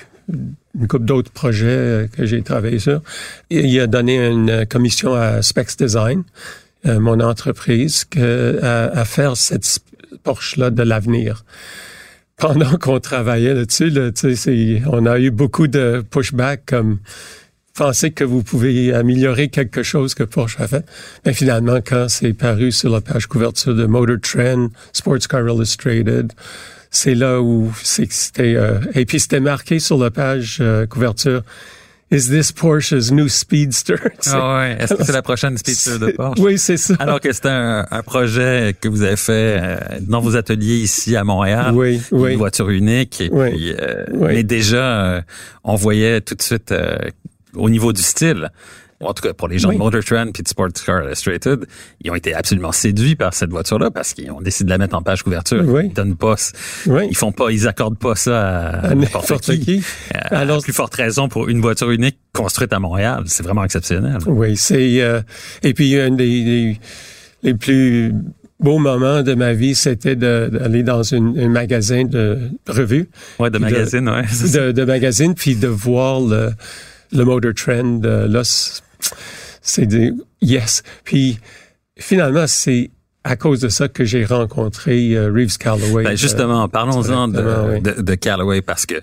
une 0.80 0.88
couple 0.88 1.06
d'autres 1.06 1.32
projets 1.32 2.10
que 2.16 2.26
j'ai 2.26 2.42
travaillé 2.42 2.80
sur. 2.80 3.02
Il 3.50 3.80
a 3.80 3.88
donné 3.88 4.28
une 4.28 4.66
commission 4.66 5.14
à 5.14 5.42
Specs 5.42 5.78
Design, 5.78 6.24
euh, 6.86 7.00
mon 7.00 7.20
entreprise, 7.20 8.06
à, 8.62 9.06
faire 9.06 9.36
cette 9.38 9.80
Porsche-là 10.24 10.70
de 10.70 10.84
l'avenir. 10.84 11.46
Pendant 12.38 12.78
qu'on 12.80 13.00
travaillait 13.00 13.54
là-dessus, 13.54 13.90
là, 13.90 14.12
on 14.92 15.06
a 15.06 15.20
eu 15.20 15.32
beaucoup 15.32 15.68
de 15.68 16.04
pushback 16.10 16.66
comme 16.66 17.00
pensez 17.78 18.12
que 18.12 18.24
vous 18.24 18.42
pouvez 18.44 18.94
améliorer 18.94 19.50
quelque 19.50 19.84
chose 19.84 20.16
que 20.16 20.24
Porsche 20.24 20.60
a 20.60 20.68
fait. 20.68 20.86
Mais 21.26 21.34
finalement, 21.34 21.80
quand 21.86 22.10
c'est 22.10 22.34
paru 22.34 22.72
sur 22.72 22.92
la 22.92 23.02
page 23.02 23.28
couverture 23.28 23.76
de 23.76 23.86
Motor 23.86 24.18
Trend, 24.22 24.70
Sports 24.94 25.28
Car 25.30 25.48
Illustrated, 25.48 26.34
c'est 26.98 27.14
là 27.14 27.42
où 27.42 27.72
c'était 27.84 28.56
euh, 28.56 28.80
et 28.96 29.06
puis 29.06 29.20
c'était 29.20 29.40
marqué 29.40 29.80
sur 29.80 29.98
la 29.98 30.10
page 30.10 30.58
euh, 30.62 30.88
couverture 30.88 31.44
Is 32.10 32.30
this 32.30 32.54
Porsche's 32.54 33.12
new 33.12 33.28
Speedster? 33.28 33.98
Ah 34.28 34.60
ouais. 34.60 34.78
Est-ce 34.80 34.94
que 34.94 35.04
c'est 35.04 35.12
la 35.12 35.22
prochaine 35.22 35.58
Speedster 35.58 36.00
de 36.00 36.12
Porsche? 36.12 36.40
Oui, 36.40 36.58
c'est 36.58 36.78
ça. 36.78 36.96
Alors 37.00 37.20
que 37.20 37.34
c'était 37.34 37.50
un, 37.50 38.02
projet 38.06 38.74
que 38.80 38.88
vous 38.88 39.04
avez 39.04 39.18
fait 39.18 39.60
euh, 39.62 39.78
dans 40.00 40.22
vos 40.22 40.38
ateliers 40.38 40.78
ici 40.78 41.18
à 41.18 41.26
Montréal. 41.26 41.74
Oui, 41.74 42.02
oui. 42.14 42.32
Une 42.32 42.38
voiture 42.38 42.70
unique. 42.70 43.20
Et 43.20 43.30
oui, 43.30 43.52
puis, 43.52 43.76
Mais 44.20 44.44
déjà, 44.44 45.22
on 45.66 45.76
voyait 45.76 46.22
tout 46.22 46.36
de 46.36 46.42
suite 46.42 46.74
au 47.54 47.70
niveau 47.70 47.92
du 47.92 48.02
style 48.02 48.52
en 49.00 49.14
tout 49.14 49.22
cas 49.22 49.34
pour 49.34 49.48
les 49.48 49.60
gens 49.60 49.72
de 49.72 49.78
Motor 49.78 50.04
Trend 50.04 50.32
puis 50.34 50.44
de 50.44 50.48
Sports 50.48 50.74
Car 50.86 51.04
Illustrated, 51.04 51.66
ils 52.04 52.10
ont 52.10 52.16
été 52.16 52.34
absolument 52.34 52.72
séduits 52.72 53.16
par 53.16 53.34
cette 53.34 53.52
voiture-là 53.52 53.92
parce 53.92 54.14
qu'ils 54.14 54.32
ont 54.32 54.42
décidé 54.42 54.66
de 54.66 54.70
la 54.72 54.78
mettre 54.78 54.96
en 54.96 55.02
page 55.02 55.24
couverture. 55.24 55.64
Ils 55.82 55.94
donnent 55.94 56.16
pas, 56.16 56.36
ils 56.86 57.16
font 57.16 57.32
pas, 57.32 57.52
ils 57.52 57.68
accordent 57.68 58.00
pas 58.00 58.16
ça 58.16 58.70
à, 58.70 58.96
n'importe 58.96 59.42
qui. 59.60 59.84
Euh, 60.16 60.20
Alors, 60.32 60.62
plus 60.64 60.74
forte 60.74 60.96
raison 60.96 61.30
pour 61.30 61.48
une 61.48 61.62
voiture 61.62 61.92
unique 61.92 62.18
construite 62.34 62.74
à 62.74 62.80
Montréal, 62.80 63.24
c'est 63.28 63.44
vraiment 63.44 63.64
exceptionnel. 63.64 64.18
Oui, 64.26 64.58
c'est 64.58 65.02
euh, 65.02 65.22
et 65.64 65.74
puis 65.74 66.00
un 66.00 66.12
des, 66.12 66.80
les 67.44 67.54
plus 67.54 68.14
beaux 68.60 68.80
moments 68.80 69.22
de 69.22 69.36
ma 69.36 69.54
vie, 69.54 69.76
c'était 69.76 70.16
d'aller 70.16 70.82
dans 70.84 71.14
un 71.14 71.48
magasin 71.48 72.04
de 72.04 72.40
revues. 72.68 73.10
Ouais, 73.38 73.52
de 73.52 73.60
magazine, 73.60 74.10
ouais. 74.10 74.24
De, 74.24 74.72
de 74.72 74.84
magazine, 74.84 75.36
puis 75.36 75.56
de 75.56 75.68
voir 75.68 76.22
le, 76.22 76.52
le 77.12 77.24
Motor 77.24 77.54
Trend, 77.54 78.02
euh, 78.04 78.28
là, 78.28 78.42
c'est 79.62 79.86
des 79.86 80.12
yes. 80.42 80.84
Puis 81.04 81.40
finalement, 81.98 82.48
c'est 82.48 82.92
à 83.24 83.36
cause 83.36 83.60
de 83.60 83.70
ça 83.70 83.88
que 83.88 84.06
j'ai 84.06 84.26
rencontré 84.26 85.14
euh, 85.14 85.32
Reeves 85.32 85.58
Calloway. 85.58 86.04
Ben 86.04 86.16
justement, 86.16 86.64
euh, 86.64 86.68
parlons-en 86.68 87.28
de, 87.28 87.80
de, 87.80 88.02
de, 88.02 88.16
Calloway 88.16 88.62
parce 88.62 88.86
que 88.86 88.96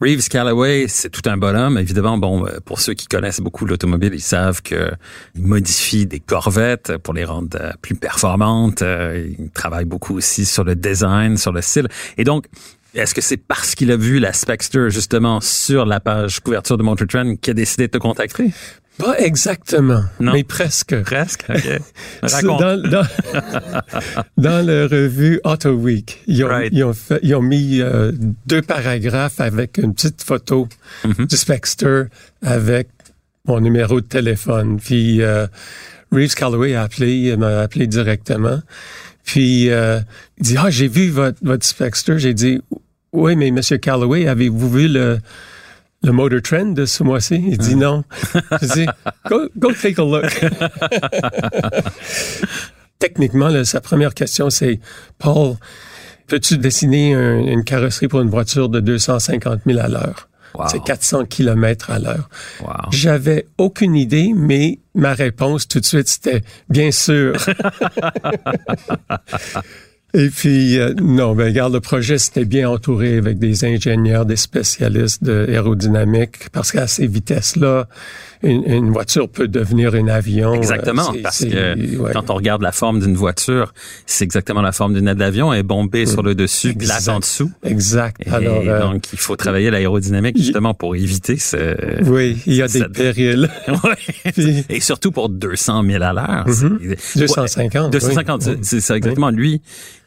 Reeves 0.00 0.28
Calloway, 0.28 0.86
c'est 0.88 1.10
tout 1.10 1.28
un 1.28 1.36
bonhomme. 1.36 1.76
Évidemment, 1.76 2.16
bon, 2.16 2.46
euh, 2.46 2.58
pour 2.64 2.80
ceux 2.80 2.94
qui 2.94 3.06
connaissent 3.06 3.40
beaucoup 3.40 3.66
l'automobile, 3.66 4.12
ils 4.14 4.20
savent 4.20 4.62
que 4.62 4.90
il 5.34 5.42
modifie 5.42 6.06
des 6.06 6.18
Corvettes 6.18 6.96
pour 6.98 7.12
les 7.12 7.24
rendre 7.24 7.58
plus 7.82 7.94
performantes. 7.94 8.82
Il 8.82 9.50
travaille 9.50 9.84
beaucoup 9.84 10.16
aussi 10.16 10.46
sur 10.46 10.64
le 10.64 10.74
design, 10.74 11.36
sur 11.36 11.52
le 11.52 11.60
style. 11.60 11.88
Et 12.16 12.24
donc, 12.24 12.46
est-ce 12.94 13.14
que 13.14 13.20
c'est 13.20 13.36
parce 13.36 13.74
qu'il 13.74 13.90
a 13.90 13.96
vu 13.96 14.18
la 14.18 14.32
Spexter 14.32 14.90
justement 14.90 15.40
sur 15.40 15.86
la 15.86 16.00
page 16.00 16.40
couverture 16.40 16.76
de 16.76 16.82
Motor 16.82 17.06
Trend 17.06 17.36
qu'il 17.36 17.52
a 17.52 17.54
décidé 17.54 17.86
de 17.86 17.92
te 17.92 17.98
contacter? 17.98 18.50
Pas 18.98 19.18
exactement, 19.18 20.04
mais 20.20 20.44
presque. 20.44 21.02
Presque, 21.02 21.44
OK. 21.48 21.80
dans, 22.42 22.76
dans, 22.76 23.06
dans 24.36 24.66
la 24.66 24.86
revue 24.86 25.40
Auto 25.44 25.70
Week, 25.70 26.22
ils 26.26 26.44
ont, 26.44 26.60
ils 26.70 26.84
ont, 26.84 26.92
fait, 26.92 27.18
ils 27.22 27.34
ont 27.34 27.42
mis 27.42 27.80
euh, 27.80 28.12
deux 28.46 28.62
paragraphes 28.62 29.40
avec 29.40 29.78
une 29.78 29.94
petite 29.94 30.22
photo 30.22 30.68
mm-hmm. 31.04 31.26
du 31.26 31.36
Spexter 31.36 32.04
avec 32.42 32.88
mon 33.46 33.60
numéro 33.60 34.00
de 34.00 34.06
téléphone. 34.06 34.78
Puis 34.78 35.22
euh, 35.22 35.46
Reeves 36.12 36.34
Calloway 36.34 36.74
a 36.74 36.82
appelé, 36.82 37.36
m'a 37.36 37.60
appelé 37.60 37.86
directement. 37.86 38.60
Puis 39.24 39.70
euh, 39.70 40.00
il 40.38 40.44
dit, 40.44 40.56
ah, 40.58 40.70
j'ai 40.70 40.88
vu 40.88 41.08
votre, 41.08 41.38
votre 41.42 41.64
Spexter. 41.64 42.18
J'ai 42.18 42.34
dit, 42.34 42.60
oui, 43.12 43.36
mais 43.36 43.50
Monsieur 43.50 43.78
Calloway, 43.78 44.26
avez-vous 44.26 44.70
vu 44.70 44.88
le, 44.88 45.18
le 46.02 46.12
Motor 46.12 46.42
Trend 46.42 46.66
de 46.72 46.86
ce 46.86 47.02
mois-ci? 47.02 47.42
Il 47.46 47.58
dit 47.58 47.76
non. 47.76 48.04
Je 48.60 48.72
dis, 48.72 48.86
go, 49.28 49.48
go 49.56 49.72
take 49.72 50.00
a 50.00 50.04
look. 50.04 50.44
Techniquement, 52.98 53.48
là, 53.48 53.64
sa 53.64 53.80
première 53.80 54.14
question, 54.14 54.50
c'est, 54.50 54.80
Paul, 55.18 55.56
peux-tu 56.26 56.58
dessiner 56.58 57.12
une 57.12 57.64
carrosserie 57.64 58.08
pour 58.08 58.20
une 58.20 58.30
voiture 58.30 58.68
de 58.68 58.80
250 58.80 59.60
000 59.66 59.78
à 59.78 59.88
l'heure? 59.88 60.28
C'est 60.68 60.82
400 60.82 61.24
km 61.26 61.90
à 61.90 61.98
l'heure. 61.98 62.28
J'avais 62.90 63.46
aucune 63.58 63.96
idée, 63.96 64.32
mais 64.34 64.80
ma 64.94 65.14
réponse 65.14 65.66
tout 65.66 65.80
de 65.80 65.84
suite, 65.84 66.08
c'était 66.08 66.42
bien 66.68 66.90
sûr. 66.90 67.34
Et 70.14 70.28
puis, 70.28 70.78
euh, 70.78 70.92
non, 71.00 71.34
ben 71.34 71.46
regarde, 71.46 71.72
le 71.72 71.80
projet, 71.80 72.18
c'était 72.18 72.44
bien 72.44 72.68
entouré 72.68 73.16
avec 73.16 73.38
des 73.38 73.64
ingénieurs, 73.64 74.26
des 74.26 74.36
spécialistes 74.36 75.24
de 75.24 75.46
aérodynamique, 75.48 76.50
parce 76.52 76.70
qu'à 76.70 76.86
ces 76.86 77.06
vitesses-là, 77.06 77.88
une, 78.42 78.90
voiture 78.90 79.28
peut 79.28 79.48
devenir 79.48 79.94
un 79.94 80.08
avion. 80.08 80.52
Exactement, 80.52 81.14
parce 81.22 81.44
que 81.44 82.12
quand 82.12 82.28
on 82.28 82.34
regarde 82.34 82.60
la 82.60 82.72
forme 82.72 83.00
d'une 83.00 83.14
voiture, 83.14 83.72
c'est 84.04 84.24
exactement 84.24 84.60
la 84.60 84.72
forme 84.72 84.94
d'une 84.94 85.08
aile 85.08 85.16
d'avion, 85.16 85.52
elle 85.52 85.60
est 85.60 85.62
bombée 85.62 86.04
sur 86.04 86.22
le 86.22 86.34
dessus, 86.34 86.74
plate 86.74 87.08
en 87.08 87.20
dessous. 87.20 87.50
Exact. 87.64 88.20
Alors, 88.30 88.62
euh, 88.66 88.80
donc, 88.80 89.12
il 89.12 89.18
faut 89.18 89.36
travailler 89.36 89.70
l'aérodynamique 89.70 90.36
justement 90.36 90.74
pour 90.74 90.94
éviter 90.94 91.36
ce... 91.36 92.02
Oui, 92.04 92.42
il 92.46 92.54
y 92.54 92.62
a 92.62 92.68
des 92.68 92.84
périls. 92.84 93.48
Et 94.68 94.80
surtout 94.80 95.12
pour 95.12 95.28
200 95.28 95.84
000 95.84 96.02
à 96.02 96.12
l'heure. 96.12 96.44
250. 97.16 97.92
250, 97.92 98.48
c'est 98.62 98.80
ça 98.80 98.96
exactement. 98.96 99.30
Lui, 99.30 99.62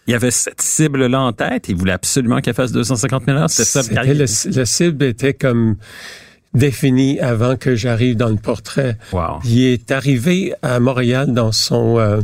il 0.07 0.11
y 0.11 0.13
avait 0.13 0.31
cette 0.31 0.61
cible-là 0.61 1.19
en 1.19 1.33
tête. 1.33 1.67
Il 1.69 1.75
voulait 1.75 1.93
absolument 1.93 2.39
qu'elle 2.41 2.53
fasse 2.53 2.71
250 2.71 3.23
000 3.25 3.37
heures. 3.37 3.49
C'était 3.49 3.65
ça 3.65 4.03
le, 4.03 4.13
le 4.13 4.65
cible 4.65 5.03
était 5.03 5.33
comme 5.33 5.77
défini 6.53 7.19
avant 7.19 7.57
que 7.57 7.75
j'arrive 7.75 8.15
dans 8.15 8.29
le 8.29 8.37
portrait. 8.37 8.97
Wow. 9.11 9.39
Il 9.43 9.61
est 9.61 9.91
arrivé 9.91 10.53
à 10.61 10.79
Montréal 10.79 11.33
dans 11.33 11.51
son 11.51 11.99
euh, 11.99 12.21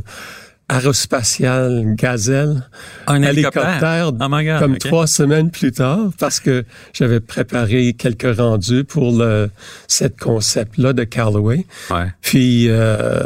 aérospatial 0.69 1.95
Gazelle, 1.95 2.63
un 3.07 3.21
hélicoptère, 3.21 4.11
oh 4.13 4.59
comme 4.59 4.77
trois 4.77 5.05
semaines 5.05 5.51
plus 5.51 5.73
tard, 5.73 6.11
parce 6.17 6.39
que 6.39 6.63
j'avais 6.93 7.19
préparé 7.19 7.93
quelques 7.93 8.37
rendus 8.37 8.85
pour 8.85 9.11
le 9.11 9.49
cette 9.87 10.17
concept-là 10.17 10.93
de 10.93 11.03
Callaway. 11.03 11.65
Ouais. 11.89 12.07
Puis 12.21 12.69
euh, 12.69 13.23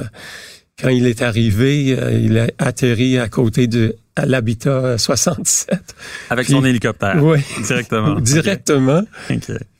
quand 0.81 0.89
il 0.89 1.07
est 1.07 1.21
arrivé, 1.21 1.95
euh, 1.97 2.11
il 2.11 2.37
a 2.37 2.47
atterri 2.57 3.17
à 3.17 3.29
côté 3.29 3.67
de 3.67 3.95
à 4.17 4.25
l'habitat 4.25 4.97
67. 4.97 5.95
Avec 6.29 6.47
son 6.47 6.63
hélicoptère. 6.63 7.21
Oui. 7.21 7.39
Directement. 7.65 8.15
Directement. 8.21 9.01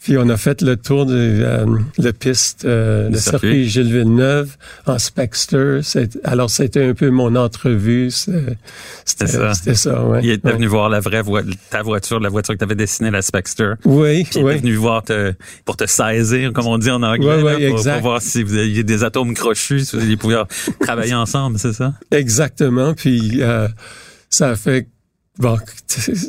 Puis 0.05 0.19
on 0.19 0.29
a 0.29 0.37
fait 0.37 0.61
le 0.61 0.77
tour 0.77 1.07
de 1.07 1.15
euh, 1.15 1.65
la 1.97 2.13
piste 2.13 2.63
euh, 2.63 3.09
de 3.09 3.17
circuit 3.17 3.67
Gilles 3.67 3.91
Villeneuve 3.91 4.55
en 4.85 4.99
Spexter. 4.99 5.79
Alors 6.23 6.51
c'était 6.51 6.85
un 6.85 6.93
peu 6.93 7.09
mon 7.09 7.35
entrevue. 7.35 8.11
C'était 8.11 9.25
ça. 9.25 9.55
C'était 9.55 9.73
ça, 9.73 10.05
ouais. 10.05 10.19
Il 10.21 10.29
était 10.29 10.51
venu 10.51 10.67
voir 10.67 10.89
la 10.89 10.99
vraie 10.99 11.23
voiture, 11.23 11.51
ta 11.71 11.81
voiture, 11.81 12.19
la 12.19 12.29
voiture 12.29 12.53
que 12.53 12.59
tu 12.59 12.63
avais 12.65 12.75
dessinée, 12.75 13.09
la 13.09 13.23
Spexter. 13.23 13.73
Oui, 13.83 14.25
Puis 14.25 14.41
il 14.41 14.47
était 14.47 14.59
venu 14.59 14.75
voir 14.75 15.01
te, 15.01 15.33
pour 15.65 15.75
te 15.75 15.87
saisir, 15.87 16.53
comme 16.53 16.67
on 16.67 16.77
dit 16.77 16.91
en 16.91 17.01
anglais, 17.01 17.41
oui, 17.41 17.53
oui, 17.57 17.69
pour, 17.71 17.83
pour, 17.83 18.01
voir 18.01 18.21
si 18.21 18.43
vous 18.43 18.57
aviez 18.57 18.83
des 18.83 19.03
atomes 19.03 19.33
crochus, 19.33 19.85
si 19.85 19.97
vous 19.97 20.17
pouvoir 20.17 20.47
travailler 20.81 21.15
ensemble, 21.15 21.57
c'est 21.57 21.73
ça? 21.73 21.95
Exactement. 22.11 22.93
Puis 22.93 23.41
euh, 23.41 23.67
ça 24.29 24.49
a 24.49 24.55
fait 24.55 24.87
bon, 25.39 25.57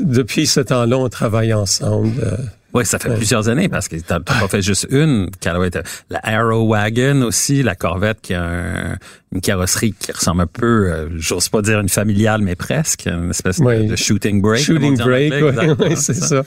depuis 0.00 0.46
ce 0.46 0.60
temps-là, 0.60 0.96
on 0.96 1.10
travaille 1.10 1.52
ensemble. 1.52 2.22
Oui, 2.76 2.84
ça 2.84 2.98
fait 2.98 3.14
plusieurs 3.14 3.48
années 3.48 3.70
parce 3.70 3.88
que 3.88 3.96
t'as 3.96 4.20
pas 4.20 4.46
fait 4.48 4.60
juste 4.60 4.86
une. 4.90 5.30
Callaway, 5.40 5.70
la 6.10 6.20
Arrow 6.22 6.68
Wagon 6.68 7.22
aussi, 7.22 7.62
la 7.62 7.74
Corvette 7.74 8.20
qui 8.20 8.34
a 8.34 8.98
une 9.32 9.40
carrosserie 9.40 9.94
qui 9.98 10.12
ressemble 10.12 10.42
un 10.42 10.46
peu, 10.46 10.92
euh, 10.92 11.08
j'ose 11.16 11.48
pas 11.48 11.62
dire 11.62 11.80
une 11.80 11.88
familiale, 11.88 12.42
mais 12.42 12.54
presque, 12.54 13.06
une 13.06 13.30
espèce 13.30 13.60
de, 13.60 13.96
shooting 13.96 14.42
brake. 14.42 14.60
Shooting 14.60 14.98
brake, 14.98 15.32
oui, 15.80 15.96
c'est 15.96 16.14
ça. 16.14 16.42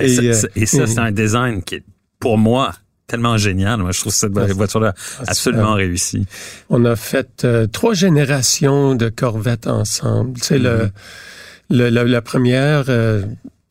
et, 0.00 0.18
euh, 0.18 0.34
et, 0.54 0.66
ça, 0.66 0.86
c'est 0.86 1.00
un 1.00 1.10
design 1.10 1.64
qui 1.64 1.76
est, 1.76 1.84
pour 2.20 2.38
moi, 2.38 2.72
tellement 3.08 3.36
génial. 3.36 3.80
Moi, 3.80 3.90
je 3.90 4.00
trouve 4.00 4.12
cette 4.12 4.32
voiture-là 4.32 4.94
absolument 5.26 5.74
réussie. 5.74 6.26
On 6.70 6.84
a 6.84 6.94
fait 6.94 7.44
euh, 7.44 7.66
trois 7.66 7.94
générations 7.94 8.94
de 8.94 9.08
Corvettes 9.08 9.66
ensemble. 9.66 10.38
C'est 10.40 10.58
le, 10.58 10.90
mm-hmm. 11.70 11.90
le, 11.90 12.04
la 12.04 12.22
première 12.22 12.84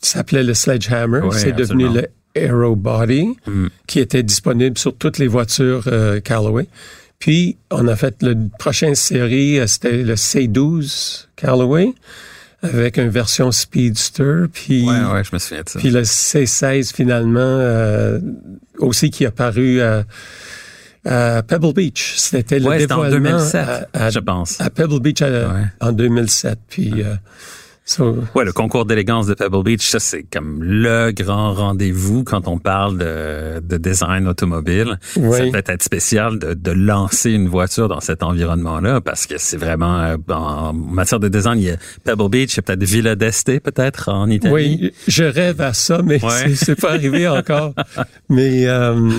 s'appelait 0.10 0.44
le 0.44 0.54
Sledgehammer. 0.54 1.22
c'est 1.32 1.52
devenu 1.54 1.90
le 1.90 2.08
Aero 2.36 2.76
Body, 2.76 3.36
mm. 3.46 3.68
qui 3.88 4.00
était 4.00 4.24
disponible 4.24 4.78
sur 4.78 4.96
toutes 4.96 5.18
les 5.18 5.28
voitures 5.28 5.84
euh, 5.88 6.20
Callaway. 6.20 6.68
Puis, 7.20 7.58
on 7.70 7.88
a 7.88 7.96
fait 7.96 8.16
la 8.22 8.34
prochaine 8.58 8.96
série, 8.96 9.60
euh, 9.60 9.68
c'était 9.68 10.04
le 10.04 10.16
C12 10.16 11.28
Callaway, 11.36 11.94
avec 12.64 12.98
une 12.98 13.10
version 13.10 13.52
Speedster. 13.52 14.46
Puis, 14.52 14.88
ouais, 14.88 15.14
ouais, 15.14 15.24
je 15.24 15.30
me 15.34 15.40
souviens 15.40 15.64
de 15.64 15.70
ça. 15.70 15.80
Puis 15.80 15.92
le 15.92 16.02
C16, 16.02 16.94
finalement, 16.94 17.40
euh, 17.42 18.20
aussi 18.80 19.12
qui 19.12 19.24
est 19.24 19.28
apparu 19.28 19.82
à, 19.82 20.04
Pebble 21.04 21.74
Beach. 21.74 22.14
C'était 22.18 22.60
le 22.60 22.78
dévoilement... 22.78 23.08
en 23.08 23.10
2007, 23.10 23.90
je 24.12 24.20
pense. 24.20 24.62
À 24.62 24.70
Pebble 24.70 25.00
Beach 25.00 25.24
en 25.80 25.92
2007. 25.92 26.60
Puis... 26.70 27.04
ouais, 28.00 28.46
le 28.46 28.52
concours 28.52 28.86
d'élégance 28.86 29.28
de 29.28 29.34
Pebble 29.34 29.64
Beach, 29.64 29.88
ça 29.88 30.00
c'est 30.00 30.24
comme 30.24 30.64
le 30.64 31.12
grand 31.12 31.54
rendez-vous 31.54 32.24
quand 32.24 32.48
on 32.48 32.58
parle 32.58 32.98
de, 32.98 33.60
de 33.60 33.78
design 33.78 34.28
automobile. 34.28 35.00
Ça 35.14 35.22
peut 35.52 35.64
être 35.66 35.84
spécial 35.84 36.40
de, 36.40 36.54
de, 36.54 36.72
lancer 36.72 37.32
une 37.32 37.48
voiture 37.48 37.88
dans 37.88 38.00
cet 38.00 38.24
environnement-là 38.24 39.02
parce 39.02 39.28
que 39.28 39.36
c'est 39.38 39.58
vraiment 39.58 40.00
euh, 40.00 40.18
en 40.30 40.74
matière 40.74 41.20
de 41.20 41.28
design, 41.28 41.60
il 41.60 41.66
y 41.66 41.72
a 41.72 41.78
Pebble 42.04 42.30
Beach, 42.30 42.54
il 42.54 42.58
y 42.58 42.60
a 42.60 42.64
peut-être 42.64 42.84
Villa 42.84 43.16
d'Este 43.16 43.60
peut-être 43.60 44.10
en 44.10 44.30
Italie. 44.30 44.54
Oui, 44.54 44.94
je 45.08 45.24
rêve 45.24 45.62
à 45.62 45.74
ça, 45.74 46.02
mais 46.04 46.20
c'est 46.56 46.80
pas 46.80 46.92
arrivé 46.92 47.28
encore. 47.28 47.74
mais 48.30 48.68
euh, 48.68 49.10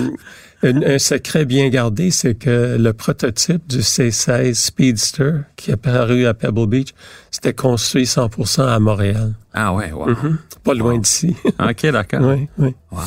un, 0.63 0.97
secret 0.99 1.45
bien 1.45 1.69
gardé, 1.69 2.11
c'est 2.11 2.35
que 2.35 2.77
le 2.79 2.93
prototype 2.93 3.67
du 3.67 3.79
C16 3.79 4.53
Speedster 4.53 5.31
qui 5.55 5.71
est 5.71 5.73
apparu 5.73 6.25
à 6.25 6.33
Pebble 6.33 6.67
Beach, 6.67 6.89
c'était 7.31 7.53
construit 7.53 8.03
100% 8.03 8.67
à 8.67 8.79
Montréal. 8.79 9.33
Ah 9.53 9.73
ouais, 9.73 9.91
wow. 9.91 10.11
Mm-hmm. 10.11 10.35
Pas 10.63 10.73
loin 10.73 10.97
d'ici. 10.97 11.35
OK, 11.59 11.85
d'accord. 11.87 12.21
oui, 12.23 12.47
oui. 12.57 12.75
Wow. 12.91 12.99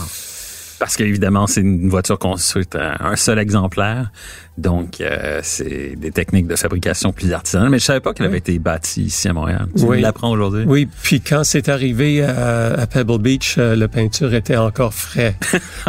Parce 0.78 0.96
qu'évidemment, 0.96 1.46
c'est 1.46 1.62
une 1.62 1.88
voiture 1.88 2.18
construite 2.18 2.74
à 2.74 3.06
un 3.06 3.16
seul 3.16 3.38
exemplaire. 3.38 4.10
Donc, 4.58 5.00
euh, 5.00 5.40
c'est 5.42 5.96
des 5.96 6.10
techniques 6.10 6.46
de 6.46 6.56
fabrication 6.56 7.12
plus 7.12 7.32
artisanales. 7.32 7.70
Mais 7.70 7.78
je 7.78 7.84
savais 7.84 8.00
pas 8.00 8.12
qu'elle 8.12 8.26
avait 8.26 8.38
été 8.38 8.58
bâtie 8.58 9.04
ici 9.04 9.28
à 9.28 9.32
Montréal. 9.32 9.68
Tu 9.76 9.84
oui. 9.84 10.00
l'apprends 10.00 10.30
aujourd'hui? 10.30 10.64
Oui, 10.66 10.88
puis 11.02 11.20
quand 11.20 11.44
c'est 11.44 11.68
arrivé 11.68 12.22
à, 12.22 12.86
Pebble 12.86 13.18
Beach, 13.18 13.56
euh, 13.58 13.76
la 13.76 13.88
peinture 13.88 14.34
était 14.34 14.56
encore 14.56 14.94
frais. 14.94 15.36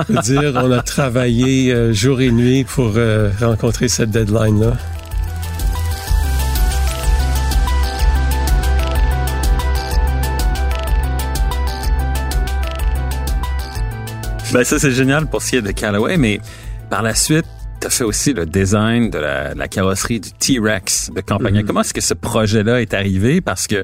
veux 0.10 0.22
dire, 0.22 0.54
on 0.56 0.72
a 0.72 0.82
travaillé 0.82 1.74
euh, 1.74 1.94
jour 1.94 2.22
et 2.22 2.32
nuit 2.32 2.64
pour 2.64 2.94
rencontrer 3.40 3.88
cette 3.88 4.12
deadline-là. 4.12 4.74
Ben 14.54 14.64
ça, 14.64 14.80
c'est 14.80 14.92
génial 14.92 15.28
pour 15.28 15.42
ce 15.42 15.50
qui 15.50 15.56
est 15.58 15.62
de 15.62 15.72
Callaway, 15.72 16.18
mais 16.18 16.40
par 16.90 17.04
la 17.04 17.14
suite, 17.14 17.46
tu 17.82 17.88
as 17.88 17.90
fait 17.90 18.06
aussi 18.06 18.34
le 18.34 18.46
design 18.46 19.10
de 19.10 19.18
la, 19.18 19.68
carrosserie 19.68 20.22
du 20.22 20.32
T-Rex 20.32 21.12
de 21.14 21.20
Campagna. 21.20 21.62
Mhm. 21.62 21.68
Comment 21.68 21.82
est-ce 21.82 21.94
que 21.94 22.02
ce 22.02 22.14
projet-là 22.14 22.82
est 22.82 22.94
arrivé? 22.94 23.42
Parce 23.42 23.68
que 23.68 23.84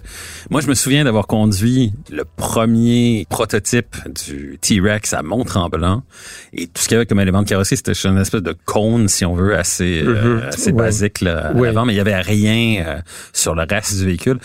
moi, 0.49 0.61
je 0.61 0.67
me 0.67 0.73
souviens 0.73 1.03
d'avoir 1.03 1.27
conduit 1.27 1.93
le 2.09 2.23
premier 2.23 3.27
prototype 3.29 3.95
du 4.25 4.57
T-Rex 4.61 5.13
à 5.13 5.21
Mont-Tremblant. 5.21 6.03
Et 6.53 6.67
tout 6.67 6.81
ce 6.81 6.87
qu'il 6.87 6.95
y 6.95 6.97
avait 6.97 7.05
comme 7.05 7.19
élément 7.19 7.43
de 7.43 7.47
carrosserie, 7.47 7.77
c'était 7.77 7.91
une 7.91 8.17
espèce 8.17 8.41
de 8.41 8.55
cône, 8.65 9.09
si 9.09 9.25
on 9.25 9.35
veut, 9.35 9.57
assez, 9.57 10.01
euh, 10.01 10.37
mhm. 10.37 10.47
assez 10.47 10.71
basique 10.71 11.19
là, 11.21 11.47
avant, 11.49 11.85
mais 11.85 11.93
il 11.93 11.97
y 11.97 12.01
avait 12.01 12.19
rien 12.19 12.85
euh, 12.87 13.01
sur 13.33 13.53
le 13.53 13.65
reste 13.69 13.97
du 13.97 14.05
véhicule. 14.05 14.39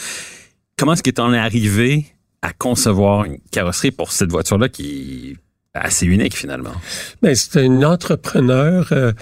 Comment 0.77 0.95
est-ce 0.95 1.03
que 1.03 1.11
tu 1.11 1.21
en 1.21 1.33
es 1.33 1.39
arrivé 1.39 2.07
à 2.43 2.53
concevoir 2.53 3.25
une 3.25 3.39
carrosserie 3.51 3.93
pour 3.93 4.13
cette 4.13 4.31
voiture-là 4.31 4.69
qui 4.69 5.37
assez 5.81 6.07
unique 6.07 6.37
finalement. 6.37 6.73
Ben, 7.23 7.35
c'est 7.35 7.61
un 7.61 7.83
entrepreneur 7.83 8.89
euh, 8.93 9.13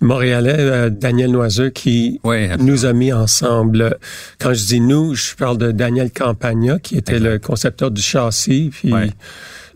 montréalais, 0.00 0.56
euh, 0.58 0.90
Daniel 0.90 1.30
Noiseux, 1.30 1.70
qui 1.70 2.20
nous 2.58 2.86
a 2.86 2.92
mis 2.92 3.12
ensemble. 3.12 3.98
Quand 4.38 4.52
je 4.52 4.64
dis 4.66 4.80
nous, 4.80 5.14
je 5.14 5.34
parle 5.34 5.58
de 5.58 5.72
Daniel 5.72 6.10
Campagna, 6.10 6.78
qui 6.78 6.96
était 6.96 7.18
le 7.18 7.38
concepteur 7.38 7.90
du 7.90 8.02
châssis. 8.02 8.70
Puis 8.72 8.92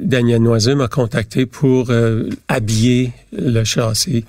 Daniel 0.01 0.43
Noiseux 0.43 0.75
m'a 0.75 0.89
contacté 0.89 1.47
pour 1.47 1.91
euh, 1.91 2.29
habiller 2.49 3.13
le 3.33 3.65
châssis 3.65 4.25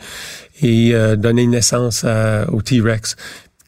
et 0.61 0.93
donner 1.17 1.47
naissance 1.47 2.05
au 2.47 2.61
T-Rex. 2.61 3.17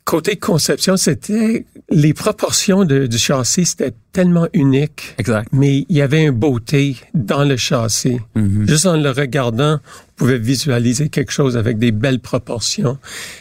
Côté 0.07 0.37
conception, 0.37 0.95
c'était 0.95 1.65
les 1.89 2.13
proportions 2.13 2.85
de, 2.85 3.07
du 3.07 3.17
châssis, 3.17 3.65
c'était 3.65 3.91
tellement 4.13 4.47
unique. 4.53 5.13
Exact. 5.17 5.49
Mais 5.51 5.85
il 5.89 5.97
y 5.97 6.01
avait 6.01 6.23
une 6.23 6.31
beauté 6.31 6.95
dans 7.13 7.43
le 7.43 7.57
châssis. 7.57 8.17
Mm-hmm. 8.37 8.69
Juste 8.69 8.85
en 8.85 8.95
le 8.95 9.11
regardant, 9.11 9.73
on 9.73 10.13
pouvait 10.15 10.37
visualiser 10.37 11.09
quelque 11.09 11.33
chose 11.33 11.57
avec 11.57 11.77
des 11.77 11.91
belles 11.91 12.21
proportions. 12.21 12.97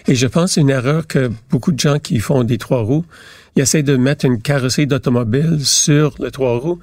Et 0.09 0.16
je 0.16 0.26
pense 0.26 0.57
une 0.57 0.70
erreur 0.70 1.07
que 1.07 1.31
beaucoup 1.50 1.70
de 1.70 1.79
gens 1.79 2.00
qui 2.00 2.18
font 2.18 2.42
des 2.42 2.59
trois 2.59 2.83
roues, 2.83 3.05
ils 3.55 3.62
essaient 3.62 3.85
de 3.85 3.96
mettre 3.96 4.24
une 4.24 4.42
carrosserie 4.42 4.88
d'automobile 4.88 5.64
sur 5.64 6.16
le 6.18 6.33
trois 6.33 6.59
roues, 6.59 6.81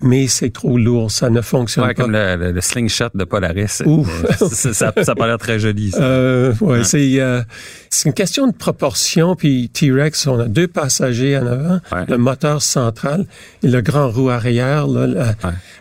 mais 0.00 0.26
c'est 0.26 0.50
trop 0.50 0.76
lourd, 0.76 1.10
ça 1.10 1.30
ne 1.30 1.40
fonctionne 1.40 1.86
ouais, 1.86 1.94
pas. 1.94 2.02
Comme 2.02 2.12
le, 2.12 2.52
le, 2.52 2.60
slingshot 2.60 3.08
de 3.14 3.24
Polaris. 3.24 3.82
Ouf. 3.86 4.08
ça, 4.52 4.74
ça, 4.74 4.92
ça 5.02 5.14
a 5.18 5.26
l'air 5.26 5.38
très 5.38 5.58
joli. 5.58 5.90
Ça. 5.90 6.02
Euh, 6.02 6.54
ouais, 6.60 6.84
c'est 6.84 7.18
euh, 7.18 7.42
c'est 7.88 8.08
une 8.08 8.14
question 8.14 8.46
de 8.46 8.52
proportion. 8.52 9.36
Puis 9.36 9.70
T-Rex, 9.70 10.26
on 10.26 10.38
a 10.40 10.48
deux 10.48 10.68
passagers 10.68 11.38
en 11.38 11.46
avant, 11.46 11.80
le 12.08 12.18
moteur 12.18 12.60
central 12.60 13.26
et 13.62 13.68
le 13.68 13.80
grand 13.80 14.10
roue 14.10 14.28
arrière. 14.28 14.86
Là, 14.86 15.34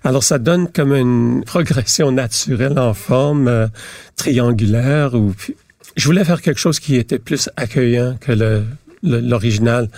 Alors 0.03 0.23
ça 0.23 0.39
donne 0.39 0.69
comme 0.71 0.93
une 0.93 1.43
progression 1.43 2.11
naturelle 2.11 2.79
en 2.79 2.93
forme 2.93 3.49
euh, 3.49 3.67
triangulaire. 4.15 5.13
Ou 5.13 5.33
je 5.97 6.05
voulais 6.05 6.23
faire 6.23 6.41
quelque 6.41 6.59
chose 6.59 6.79
qui 6.79 6.95
était 6.95 7.19
plus 7.19 7.49
accueillant 7.57 8.15
que 8.19 8.31
le 8.31 8.63
l'original 9.03 9.89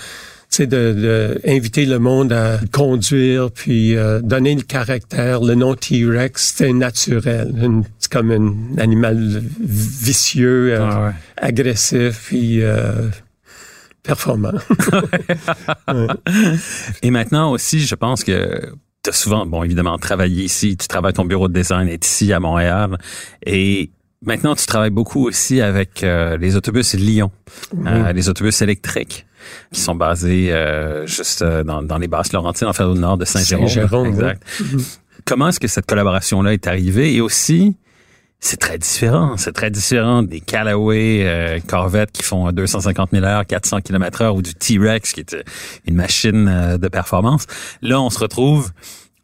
c'est 0.50 0.68
de, 0.68 0.94
de, 0.94 1.42
inviter 1.46 1.86
le 1.86 2.00
monde 2.00 2.32
à 2.32 2.60
conduire, 2.72 3.52
puis 3.52 3.96
euh, 3.96 4.22
donner 4.22 4.56
le 4.56 4.62
caractère. 4.62 5.42
Le 5.42 5.56
nom 5.56 5.76
T-Rex, 5.76 6.54
c'était 6.54 6.74
naturel. 6.74 7.84
C'est 8.00 8.12
comme 8.12 8.32
un 8.32 8.82
animal 8.82 9.44
vicieux, 9.60 10.74
euh, 10.74 10.90
ah 10.90 11.14
agressif, 11.38 12.28
puis 12.28 12.64
euh, 12.64 13.10
performant. 14.04 14.54
Et 17.04 17.12
maintenant 17.12 17.52
aussi, 17.52 17.82
je 17.82 17.96
pense 17.96 18.24
que 18.24 18.72
tu 19.04 19.10
as 19.10 19.14
souvent, 19.14 19.46
bon, 19.46 19.64
évidemment, 19.64 19.98
travaillé 19.98 20.44
ici, 20.44 20.78
tu 20.78 20.88
travailles, 20.88 21.14
ton 21.14 21.26
bureau 21.26 21.50
de 21.50 21.54
design 21.54 21.88
est 21.90 22.06
ici 22.06 22.34
à 22.34 22.40
Montréal, 22.40 22.98
et 23.46 23.92
Maintenant, 24.26 24.56
tu 24.56 24.66
travailles 24.66 24.90
beaucoup 24.90 25.28
aussi 25.28 25.62
avec 25.62 26.02
les 26.02 26.56
autobus 26.56 26.96
Lyon, 26.96 27.30
les 28.16 28.30
autobus 28.30 28.64
électriques 28.64 29.27
qui 29.72 29.82
sont 29.82 29.96
basés 29.96 30.52
euh, 30.52 31.06
juste 31.06 31.42
euh, 31.42 31.64
dans, 31.64 31.82
dans, 31.82 31.98
les 31.98 32.08
basses 32.08 32.34
Laurentines, 32.34 32.68
en 32.68 32.74
fait 32.74 32.84
au 32.84 32.96
nord 32.96 33.18
de 33.18 33.26
Saint-Jérôme. 33.26 33.68
Saint-Jérôme, 33.68 34.08
exact. 34.08 34.44
Comment 35.26 35.50
est-ce 35.50 35.60
que 35.60 35.68
cette 35.68 35.86
collaboration-là 35.86 36.54
est 36.54 36.68
arrivée? 36.68 37.14
Et 37.14 37.22
aussi 37.22 37.76
c'est 38.40 38.58
très 38.58 38.78
différent. 38.78 39.36
C'est 39.36 39.52
très 39.52 39.72
différent 39.72 40.22
des 40.22 40.42
Callaway 40.42 41.24
euh, 41.24 41.60
Corvette 41.68 42.12
qui 42.12 42.22
font 42.22 42.52
250 42.52 43.10
000 43.12 43.26
heures, 43.26 43.46
400 43.48 43.82
km 43.82 44.22
heure 44.22 44.36
ou 44.36 44.44
du 44.44 44.54
T-Rex 44.54 45.12
qui 45.14 45.22
est 45.22 45.36
une 45.88 45.96
machine 45.96 46.78
de 46.78 46.88
performance. 46.88 47.48
Là, 47.82 48.00
on 48.00 48.12
se 48.12 48.20
retrouve 48.20 48.70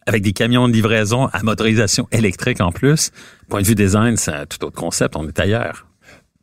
avec 0.08 0.24
des 0.24 0.34
camions 0.34 0.68
de 0.68 0.74
livraison 0.74 1.28
à 1.28 1.44
motorisation 1.44 2.08
électrique 2.12 2.60
en 2.60 2.72
plus. 2.72 3.12
Point 3.50 3.62
de 3.62 3.68
vue 3.68 3.76
design, 3.76 4.18
c'est 4.18 4.32
un 4.32 4.46
tout 4.46 4.66
autre 4.66 4.76
concept. 4.76 5.16
On 5.16 5.28
est 5.28 5.40
ailleurs 5.40 5.86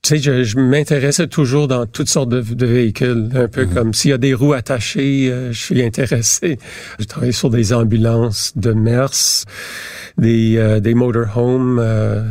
tu 0.02 0.16
sais, 0.16 0.18
je, 0.18 0.44
je 0.44 0.58
m'intéressais 0.58 1.26
toujours 1.26 1.68
dans 1.68 1.86
toutes 1.86 2.08
sortes 2.08 2.30
de, 2.30 2.40
de 2.40 2.66
véhicules, 2.66 3.30
un 3.34 3.48
peu 3.48 3.66
mhm. 3.66 3.74
comme 3.74 3.94
s'il 3.94 4.10
y 4.10 4.14
a 4.14 4.18
des 4.18 4.32
roues 4.32 4.54
attachées, 4.54 5.28
euh, 5.30 5.52
je 5.52 5.60
suis 5.60 5.82
intéressé. 5.82 6.58
J'ai 6.98 7.06
travaillé 7.06 7.32
sur 7.32 7.50
des 7.50 7.72
ambulances 7.72 8.52
de 8.56 8.72
MERS, 8.72 9.44
des, 10.16 10.56
euh, 10.56 10.80
des 10.80 10.94
motorhomes, 10.94 11.78
euh, 11.78 12.24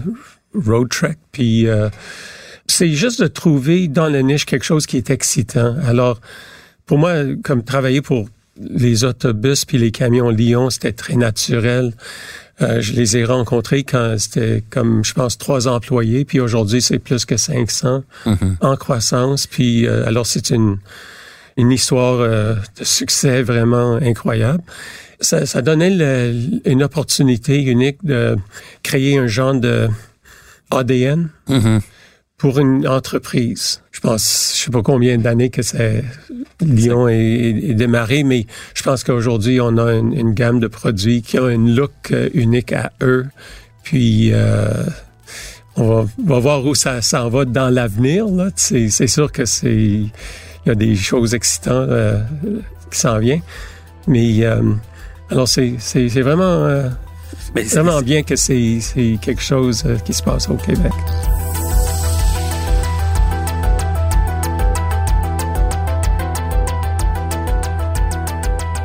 road 0.56 0.90
trek, 0.90 1.18
puis 1.32 1.68
c'est 2.66 2.90
juste 2.90 3.22
de 3.22 3.28
trouver 3.28 3.88
dans 3.88 4.10
la 4.10 4.24
niche 4.24 4.46
quelque 4.46 4.66
chose 4.66 4.88
qui 4.88 4.98
est 4.98 5.12
excitant. 5.12 5.76
Alors, 5.86 6.20
pour 6.86 6.98
moi, 6.98 7.14
comme 7.44 7.64
travailler 7.64 8.02
pour 8.02 8.28
les 8.60 9.04
autobus 9.04 9.66
puis 9.66 9.78
les 9.78 9.92
camions 9.92 10.30
Lyon, 10.30 10.70
c'était 10.70 10.92
très 10.92 11.16
naturel. 11.16 11.94
Euh, 12.62 12.82
je 12.82 12.94
les 12.94 13.18
ai 13.18 13.24
rencontrés 13.24 13.84
quand 13.84 14.16
c'était 14.18 14.64
comme, 14.70 15.04
je 15.06 15.14
pense, 15.14 15.38
trois 15.38 15.68
employés, 15.68 16.26
puis 16.26 16.40
aujourd'hui, 16.40 16.82
c'est 16.82 17.00
plus 17.00 17.26
que 17.26 17.38
500 17.38 18.04
mm-hmm. 18.26 18.56
en 18.62 18.76
croissance. 18.76 19.48
Puis 19.48 19.88
euh, 19.88 20.06
alors, 20.06 20.26
c'est 20.26 20.50
une, 20.50 20.78
une 21.58 21.72
histoire 21.72 22.20
euh, 22.20 22.56
de 22.78 22.84
succès 22.84 23.42
vraiment 23.42 23.96
incroyable. 23.96 24.64
Ça, 25.22 25.46
ça 25.46 25.62
donnait 25.62 26.34
une 26.66 26.84
opportunité 26.84 27.62
unique 27.62 27.98
de 28.04 28.38
créer 28.84 29.18
un 29.18 29.28
genre 29.28 29.54
de 29.54 29.90
ADN. 30.72 31.30
Mm-hmm 31.50 31.82
pour 32.40 32.58
une 32.58 32.88
entreprise. 32.88 33.82
Je 33.92 34.00
pense, 34.00 34.54
je 34.56 34.64
sais 34.64 34.72
pas 34.72 34.82
combien 34.82 35.18
d'années 35.18 35.50
que 35.50 35.62
c'est 35.62 36.04
Lyon 36.62 37.08
est, 37.10 37.74
démarré, 37.74 38.24
mais 38.24 38.48
je 38.74 38.82
pense 38.82 39.04
qu'aujourd'hui 39.04 39.62
on 39.62 39.78
a 39.78 39.94
une, 39.94 40.34
gamme 40.34 40.60
de 40.60 40.68
produits 40.68 41.22
qui 41.22 41.38
ont 41.38 41.50
une 41.50 41.76
look 41.76 41.92
euh, 42.12 42.30
unique 42.34 42.72
à 42.72 42.92
eux. 43.02 43.28
Puis 43.84 44.32
euh, 44.32 44.72
on 45.76 46.08
va, 46.26 46.40
voir 46.40 46.66
où 46.66 46.76
ça 46.76 47.02
s'en 47.02 47.30
va 47.30 47.44
dans 47.44 47.70
l'avenir. 47.70 48.26
C'est, 48.56 48.90
sûr 48.90 49.32
que 49.32 49.46
c'est 49.46 49.74
il 49.76 50.12
y 50.66 50.70
a 50.70 50.76
des 50.76 50.96
choses 50.96 51.34
excitantes 51.34 51.90
euh, 51.90 52.22
qui 52.90 53.00
s'en 53.00 53.20
viennent, 53.20 53.42
mais 54.08 54.46
alors 55.30 55.48
c'est 55.48 55.76
c'est, 55.80 56.08
c'est 56.08 56.22
vraiment 56.22 56.90
mais 57.54 57.64
vraiment 57.64 58.02
bien 58.02 58.24
que 58.24 58.36
c'est 58.36 58.80
c'est 58.80 59.18
quelque 59.22 59.42
chose 59.42 59.84
qui 60.06 60.14
se 60.14 60.24
passe 60.24 60.50
au 60.50 60.56
Québec. 60.56 60.94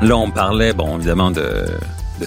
Là, 0.05 0.19
on 0.19 0.31
parlait, 0.31 0.75
bon, 0.75 0.99
évidemment, 0.99 1.31
de, 1.31 1.65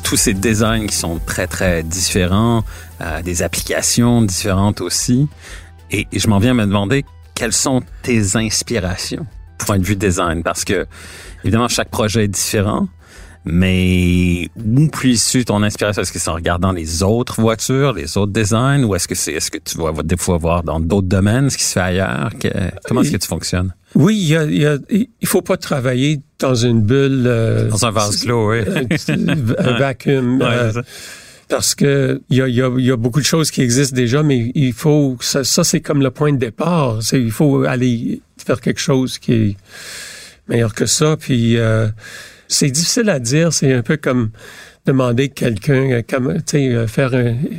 tous 0.04 0.16
ces 0.16 0.34
designs 0.34 0.88
qui 0.88 0.96
sont 0.96 1.20
très, 1.24 1.46
très 1.46 1.84
différents, 1.84 2.63
euh, 3.02 3.22
des 3.22 3.44
applications 3.44 4.24
différentes 4.24 4.82
aussi. 4.82 5.28
Et, 5.92 6.08
je 6.12 6.28
m'en 6.28 6.40
viens 6.40 6.56
me 6.56 6.66
demander 6.66 7.06
quelles 7.36 7.54
sont 7.54 7.84
tes 8.02 8.36
inspirations, 8.36 9.28
point 9.60 9.78
de 9.78 9.86
vue 9.86 9.96
design, 9.96 10.42
parce 10.42 10.66
que, 10.66 10.88
évidemment, 11.44 11.68
chaque 11.68 11.90
projet 11.90 12.24
est 12.24 12.30
différent. 12.30 12.88
Mais 13.46 14.50
où 14.58 14.88
puisses-tu 14.88 15.46
ton 15.46 15.62
inspiration? 15.62 16.02
Est-ce 16.02 16.12
que 16.12 16.20
c'est 16.20 16.32
en 16.32 16.34
regardant 16.34 16.72
les 16.72 17.04
autres 17.04 17.40
voitures, 17.40 17.94
les 17.94 18.18
autres 18.18 18.34
designs, 18.34 18.84
ou 18.86 18.96
est-ce 18.96 19.08
que 19.08 19.16
c'est, 19.16 19.34
est-ce 19.34 19.52
que 19.52 19.60
tu 19.60 19.78
vas 19.78 19.92
des 20.04 20.18
fois 20.18 20.38
voir 20.38 20.63
dans 20.63 20.80
d'autres 20.80 21.08
domaines 21.08 21.52
ce 21.52 21.58
qui 21.58 21.63
se 21.63 21.74
fait 21.74 21.80
ailleurs? 21.80 22.32
comment 22.86 23.02
est-ce 23.02 23.12
que 23.12 23.18
tu 23.18 23.28
fonctionnes? 23.28 23.74
Oui, 23.94 24.18
il, 24.18 24.28
y 24.28 24.36
a, 24.36 24.44
il, 24.46 24.58
y 24.58 24.66
a, 24.66 24.78
il 24.90 25.28
faut 25.28 25.44
pas 25.44 25.58
travailler 25.58 26.22
dans 26.39 26.56
une 26.56 26.82
bulle. 26.82 27.23
Euh, 27.26 27.69
dans 27.69 27.86
un 27.86 27.91
vase 27.91 28.23
clos, 28.23 28.52
oui. 28.52 28.60
un, 29.08 29.78
vacuum. 29.78 30.41
Euh, 30.41 30.71
parce 31.50 31.76
que 31.76 32.21
il 32.30 32.38
y 32.38 32.41
a, 32.41 32.47
y, 32.47 32.62
a, 32.62 32.69
y 32.78 32.91
a, 32.91 32.97
beaucoup 32.97 33.19
de 33.19 33.26
choses 33.26 33.52
qui 33.52 33.62
existent 33.62 33.95
déjà, 33.95 34.21
mais 34.23 34.52
il 34.54 34.73
faut 34.73 35.17
ça, 35.21 35.43
ça 35.43 35.63
c'est 35.63 35.82
comme 35.82 36.02
le 36.02 36.12
point 36.12 36.34
de 36.34 36.38
départ. 36.38 37.02
C'est 37.02 37.21
il 37.21 37.32
faut 37.32 37.63
aller 37.63 38.21
faire 38.43 38.62
quelque 38.62 38.80
chose 38.80 39.17
qui 39.17 39.34
est 39.34 39.58
meilleur 40.47 40.73
que 40.73 40.86
ça. 40.86 41.15
Puis 41.17 41.58
euh, 41.58 41.88
c'est 42.47 42.69
difficile 42.69 43.10
à 43.10 43.19
dire. 43.19 43.54
C'est 43.54 43.73
un 43.73 43.82
peu 43.82 43.97
comme 43.97 44.32
demander 44.86 45.30
quelqu'un, 45.30 46.02
comme 46.08 46.36
tu 46.43 46.58
sais, 46.58 46.88
faire 46.88 47.12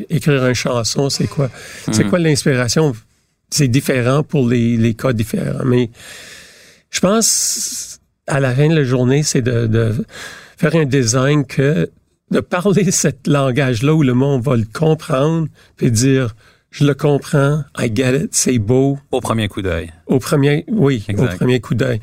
écrire 0.09 0.47
une 0.47 0.55
chanson. 0.55 1.11
C'est 1.11 1.27
quoi? 1.27 1.51
C'est 1.91 2.05
mm. 2.05 2.11
quoi 2.11 2.19
l'inspiration? 2.19 2.95
C'est 3.51 3.69
différent 3.69 4.23
pour 4.23 4.47
les, 4.47 4.77
les 4.77 4.93
cas 4.93 5.15
différents. 5.15 5.65
Mais 5.65 5.91
je 6.91 7.01
pense, 7.01 7.98
à 8.29 8.41
la 8.41 8.55
fin 8.55 8.69
de 8.69 8.75
la 8.75 8.85
journée, 8.85 9.23
c'est 9.23 9.43
de, 9.43 9.67
de 9.67 9.93
faire 10.57 10.75
un 10.77 10.85
design 10.85 11.45
que 11.45 11.91
de 12.31 12.41
parler 12.41 12.91
cet 12.91 13.27
langage-là 13.27 13.95
où 13.95 14.03
le 14.03 14.15
monde 14.15 14.43
va 14.43 14.57
le 14.57 14.67
comprendre 14.73 15.49
puis 15.77 15.91
dire 15.91 16.35
je 16.71 16.85
le 16.85 16.95
comprends, 16.95 17.65
I 17.79 17.91
get 17.93 18.25
it, 18.25 18.29
c'est 18.33 18.59
beau. 18.59 18.99
Au 19.11 19.23
premier 19.23 19.49
coup 19.49 19.63
d'œil. 19.63 19.91
Au 20.07 20.19
premier, 20.19 20.67
oui, 20.69 21.05
au 21.17 21.25
premier 21.25 21.61
coup 21.61 21.75
d'œil. 21.75 21.99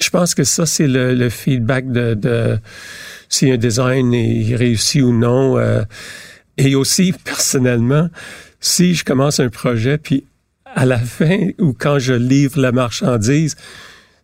Je 0.00 0.10
pense 0.10 0.34
que 0.34 0.42
ça, 0.42 0.66
c'est 0.66 0.88
le, 0.88 1.14
le, 1.14 1.30
feedback 1.30 1.90
de, 1.90 2.14
de, 2.14 2.58
si 3.28 3.50
un 3.50 3.56
design 3.56 4.12
est 4.12 4.56
réussi 4.56 5.02
ou 5.02 5.12
non. 5.12 5.56
Euh, 5.56 5.84
et 6.56 6.74
aussi, 6.74 7.14
personnellement, 7.24 8.08
si 8.60 8.96
je 8.96 9.04
commence 9.04 9.38
un 9.38 9.50
projet, 9.50 9.98
puis 9.98 10.24
à 10.74 10.84
la 10.84 10.98
fin 10.98 11.50
ou 11.58 11.72
quand 11.72 12.00
je 12.00 12.14
livre 12.14 12.60
la 12.60 12.72
marchandise, 12.72 13.56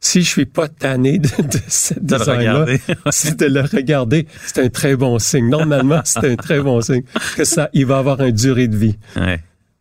si 0.04 0.22
je 0.22 0.28
suis 0.28 0.46
pas 0.46 0.68
tanné 0.68 1.18
de, 1.18 1.28
de 1.28 1.58
ce 1.66 1.94
design-là, 1.98 2.66
c'est 3.10 3.38
de 3.38 3.46
le 3.46 3.62
regarder, 3.62 4.26
c'est 4.46 4.62
un 4.62 4.68
très 4.68 4.96
bon 4.96 5.18
signe. 5.18 5.48
Normalement, 5.48 6.02
c'est 6.04 6.30
un 6.30 6.36
très 6.36 6.60
bon 6.60 6.80
signe 6.80 7.02
que 7.36 7.44
ça, 7.44 7.70
il 7.72 7.86
va 7.86 7.98
avoir 7.98 8.20
une 8.20 8.32
durée 8.32 8.68
de 8.68 8.76
vie. 8.76 8.96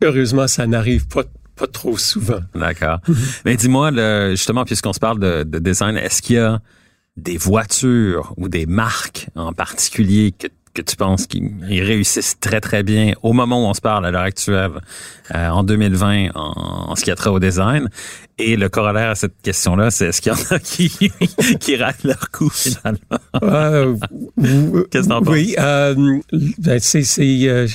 Heureusement, 0.02 0.48
ça 0.48 0.66
n'arrive 0.66 1.06
pas 1.06 1.24
pas 1.56 1.68
trop 1.68 1.96
souvent. 1.96 2.40
D'accord. 2.52 2.98
Mais 3.44 3.54
dis-moi, 3.56 3.92
justement, 4.30 4.64
puisqu'on 4.64 4.92
se 4.92 4.98
parle 4.98 5.20
de, 5.20 5.44
de 5.44 5.58
design, 5.60 5.96
est-ce 5.96 6.20
qu'il 6.20 6.34
y 6.34 6.40
a 6.40 6.60
des 7.16 7.36
voitures 7.36 8.34
ou 8.36 8.48
des 8.48 8.66
marques 8.66 9.28
en 9.36 9.52
particulier 9.52 10.34
que 10.36 10.48
que 10.74 10.82
tu 10.82 10.96
penses 10.96 11.26
qu'ils 11.26 11.82
réussissent 11.82 12.38
très, 12.40 12.60
très 12.60 12.82
bien 12.82 13.12
au 13.22 13.32
moment 13.32 13.64
où 13.64 13.68
on 13.68 13.74
se 13.74 13.80
parle 13.80 14.04
à 14.04 14.10
l'heure 14.10 14.22
actuelle, 14.22 14.72
euh, 15.34 15.48
en 15.48 15.62
2020, 15.62 16.30
en, 16.34 16.94
ce 16.96 17.04
qui 17.04 17.10
a 17.10 17.14
trait 17.14 17.30
au 17.30 17.38
design? 17.38 17.88
Et 18.36 18.56
le 18.56 18.68
corollaire 18.68 19.10
à 19.10 19.14
cette 19.14 19.40
question-là, 19.42 19.92
c'est 19.92 20.06
est-ce 20.06 20.20
qu'il 20.20 20.32
y 20.32 20.34
en 20.34 20.56
a 20.56 20.58
qui, 20.58 20.90
qui 21.60 21.76
ratent 21.76 22.02
leur 22.02 22.30
coup 22.32 22.50
finalement? 22.50 22.98
Euh, 23.42 23.96
Qu'est-ce 24.90 25.04
que 25.04 25.08
t'en 25.08 25.20
penses? 25.22 25.28
Oui, 25.32 25.54
euh, 25.58 25.94
ben, 26.58 26.80
c'est, 26.80 27.04
euh, 27.48 27.68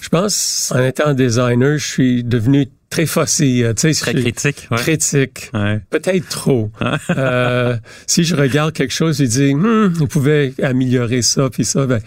je 0.00 0.08
pense, 0.08 0.72
en 0.74 0.82
étant 0.82 1.12
designer, 1.12 1.76
je 1.76 1.86
suis 1.86 2.24
devenu 2.24 2.66
très 2.90 3.02
euh, 3.02 3.74
tu 3.74 3.92
sais, 3.92 4.00
très 4.00 4.14
critique, 4.14 4.68
ouais. 4.70 4.76
critique, 4.78 5.50
ouais. 5.52 5.80
peut-être 5.90 6.28
trop. 6.28 6.70
euh, 7.10 7.76
si 8.06 8.24
je 8.24 8.34
regarde 8.34 8.72
quelque 8.72 8.94
chose, 8.94 9.18
je 9.18 9.24
dis, 9.24 9.54
hmm, 9.54 9.94
on 10.00 10.06
pouvait 10.06 10.54
améliorer 10.62 11.22
ça 11.22 11.50
puis 11.50 11.64
ça. 11.64 11.86
Ben, 11.86 12.00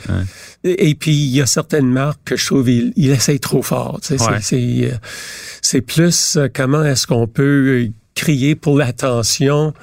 et, 0.64 0.96
puis 0.96 1.12
il 1.12 1.36
y 1.36 1.42
a 1.42 1.46
certaines 1.46 1.90
marques 1.90 2.22
que 2.26 2.36
je 2.36 2.46
trouve 2.46 2.70
il, 2.70 3.18
trop 3.40 3.62
fort. 3.62 4.00
Tu 4.02 4.18
sais, 4.18 4.26
c'est 4.42 4.92
euh, 4.92 4.98
c'est 5.62 5.82
plus 5.82 6.38
euh, 6.38 6.48
comment 6.54 6.84
est-ce 6.84 7.08
qu'on 7.08 7.28
peut 7.28 7.88
crier 8.16 8.56
pour 8.56 8.78
l'attention 8.78 9.74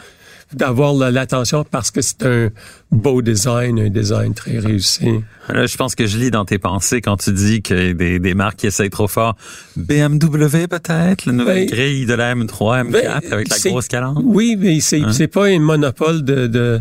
d'avoir 0.53 0.95
l'attention 0.95 1.65
parce 1.65 1.91
que 1.91 2.01
c'est 2.01 2.25
un 2.25 2.49
beau 2.91 3.23
design, 3.23 3.79
un 3.79 3.91
design 3.91 4.35
très 4.35 4.59
réussi. 4.59 5.21
Là, 5.49 5.67
je 5.67 5.77
pense 5.77 5.95
que 5.95 6.07
je 6.07 6.19
lis 6.19 6.31
dans 6.31 6.45
tes 6.45 6.59
pensées 6.59 7.01
quand 7.01 7.17
tu 7.17 7.33
dis 7.33 7.63
que 7.63 7.93
des, 7.93 8.19
des 8.19 8.35
marques 8.35 8.57
qui 8.57 8.67
essayent 8.67 8.91
trop 8.91 9.09
fort. 9.09 9.37
BMW 9.77 10.67
peut-être, 10.67 11.27
la 11.27 11.33
nouvelle 11.33 11.67
ben, 11.67 11.71
grille 11.71 12.07
de 12.07 12.15
la 12.15 12.35
M3, 12.35 12.85
M4 12.85 12.91
ben, 12.91 13.23
avec 13.31 13.49
la 13.49 13.71
grosse 13.71 13.89
calandre. 13.89 14.21
Oui, 14.25 14.57
mais 14.59 14.81
c'est 14.81 15.03
hein? 15.03 15.27
pas 15.33 15.47
un 15.47 15.59
monopole 15.59 16.23
de, 16.23 16.47
de 16.47 16.81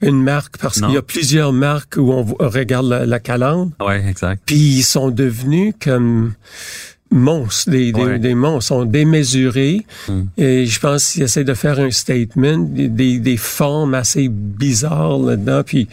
une 0.00 0.22
marque 0.22 0.58
parce 0.58 0.80
qu'il 0.80 0.90
y 0.90 0.96
a 0.96 1.02
plusieurs 1.02 1.52
marques 1.52 1.96
où 1.96 2.12
on, 2.12 2.24
regarde 2.40 2.86
la, 2.86 3.06
la 3.06 3.20
calandre. 3.20 3.72
Ouais, 3.80 4.04
exact. 4.08 4.42
Puis 4.46 4.56
ils 4.56 4.82
sont 4.82 5.10
devenus 5.10 5.74
comme 5.80 6.34
monstres, 7.10 7.70
des, 7.70 7.92
des, 8.18 8.34
monstres, 8.34 8.68
sont 8.68 8.84
démesurés. 8.84 9.84
Hmm. 10.08 10.24
Et 10.36 10.66
je 10.66 10.80
pense 10.80 11.12
qu'ils 11.12 11.22
essaient 11.22 11.44
de 11.44 11.54
faire 11.54 11.78
un 11.78 11.90
statement, 11.90 12.58
des, 12.58 13.18
des 13.18 13.36
formes 13.36 13.94
assez 13.94 14.28
bizarres 14.28 15.18
là-dedans. 15.18 15.62
Puis 15.64 15.88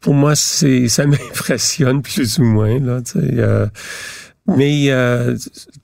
pour 0.00 0.14
moi, 0.14 0.34
c'est 0.34 0.88
ça 0.88 1.06
m'impressionne 1.06 2.02
plus 2.02 2.38
ou 2.38 2.44
moins. 2.44 2.78
Là, 2.78 3.00
euh, 3.16 3.66
mais 4.46 4.90
euh, 4.90 5.36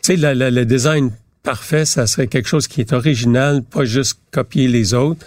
tu 0.02 0.16
sais, 0.16 0.16
le 0.16 0.64
design 0.64 1.10
parfait, 1.42 1.84
ça 1.84 2.08
serait 2.08 2.26
quelque 2.26 2.48
chose 2.48 2.66
qui 2.66 2.80
est 2.80 2.92
original, 2.92 3.62
pas 3.62 3.84
juste 3.84 4.18
copier 4.32 4.66
les 4.66 4.94
autres, 4.94 5.24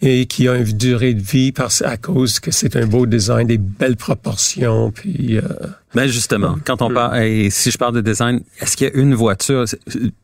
et 0.00 0.24
qui 0.24 0.48
a 0.48 0.56
une 0.56 0.64
durée 0.64 1.12
de 1.12 1.22
vie 1.22 1.52
parce 1.52 1.82
à 1.82 1.98
cause 1.98 2.40
que 2.40 2.50
c'est 2.50 2.76
un 2.76 2.86
beau 2.86 3.04
design, 3.04 3.46
des 3.46 3.58
belles 3.58 3.96
proportions, 3.96 4.90
puis. 4.90 5.36
Euh, 5.36 5.42
Mais 5.94 6.08
justement, 6.08 6.56
quand 6.64 6.82
on 6.82 6.92
parle, 6.92 7.22
et 7.22 7.50
si 7.50 7.70
je 7.70 7.78
parle 7.78 7.94
de 7.94 8.00
design, 8.00 8.40
est-ce 8.60 8.76
qu'il 8.76 8.88
y 8.88 8.90
a 8.90 8.94
une 8.94 9.14
voiture 9.14 9.64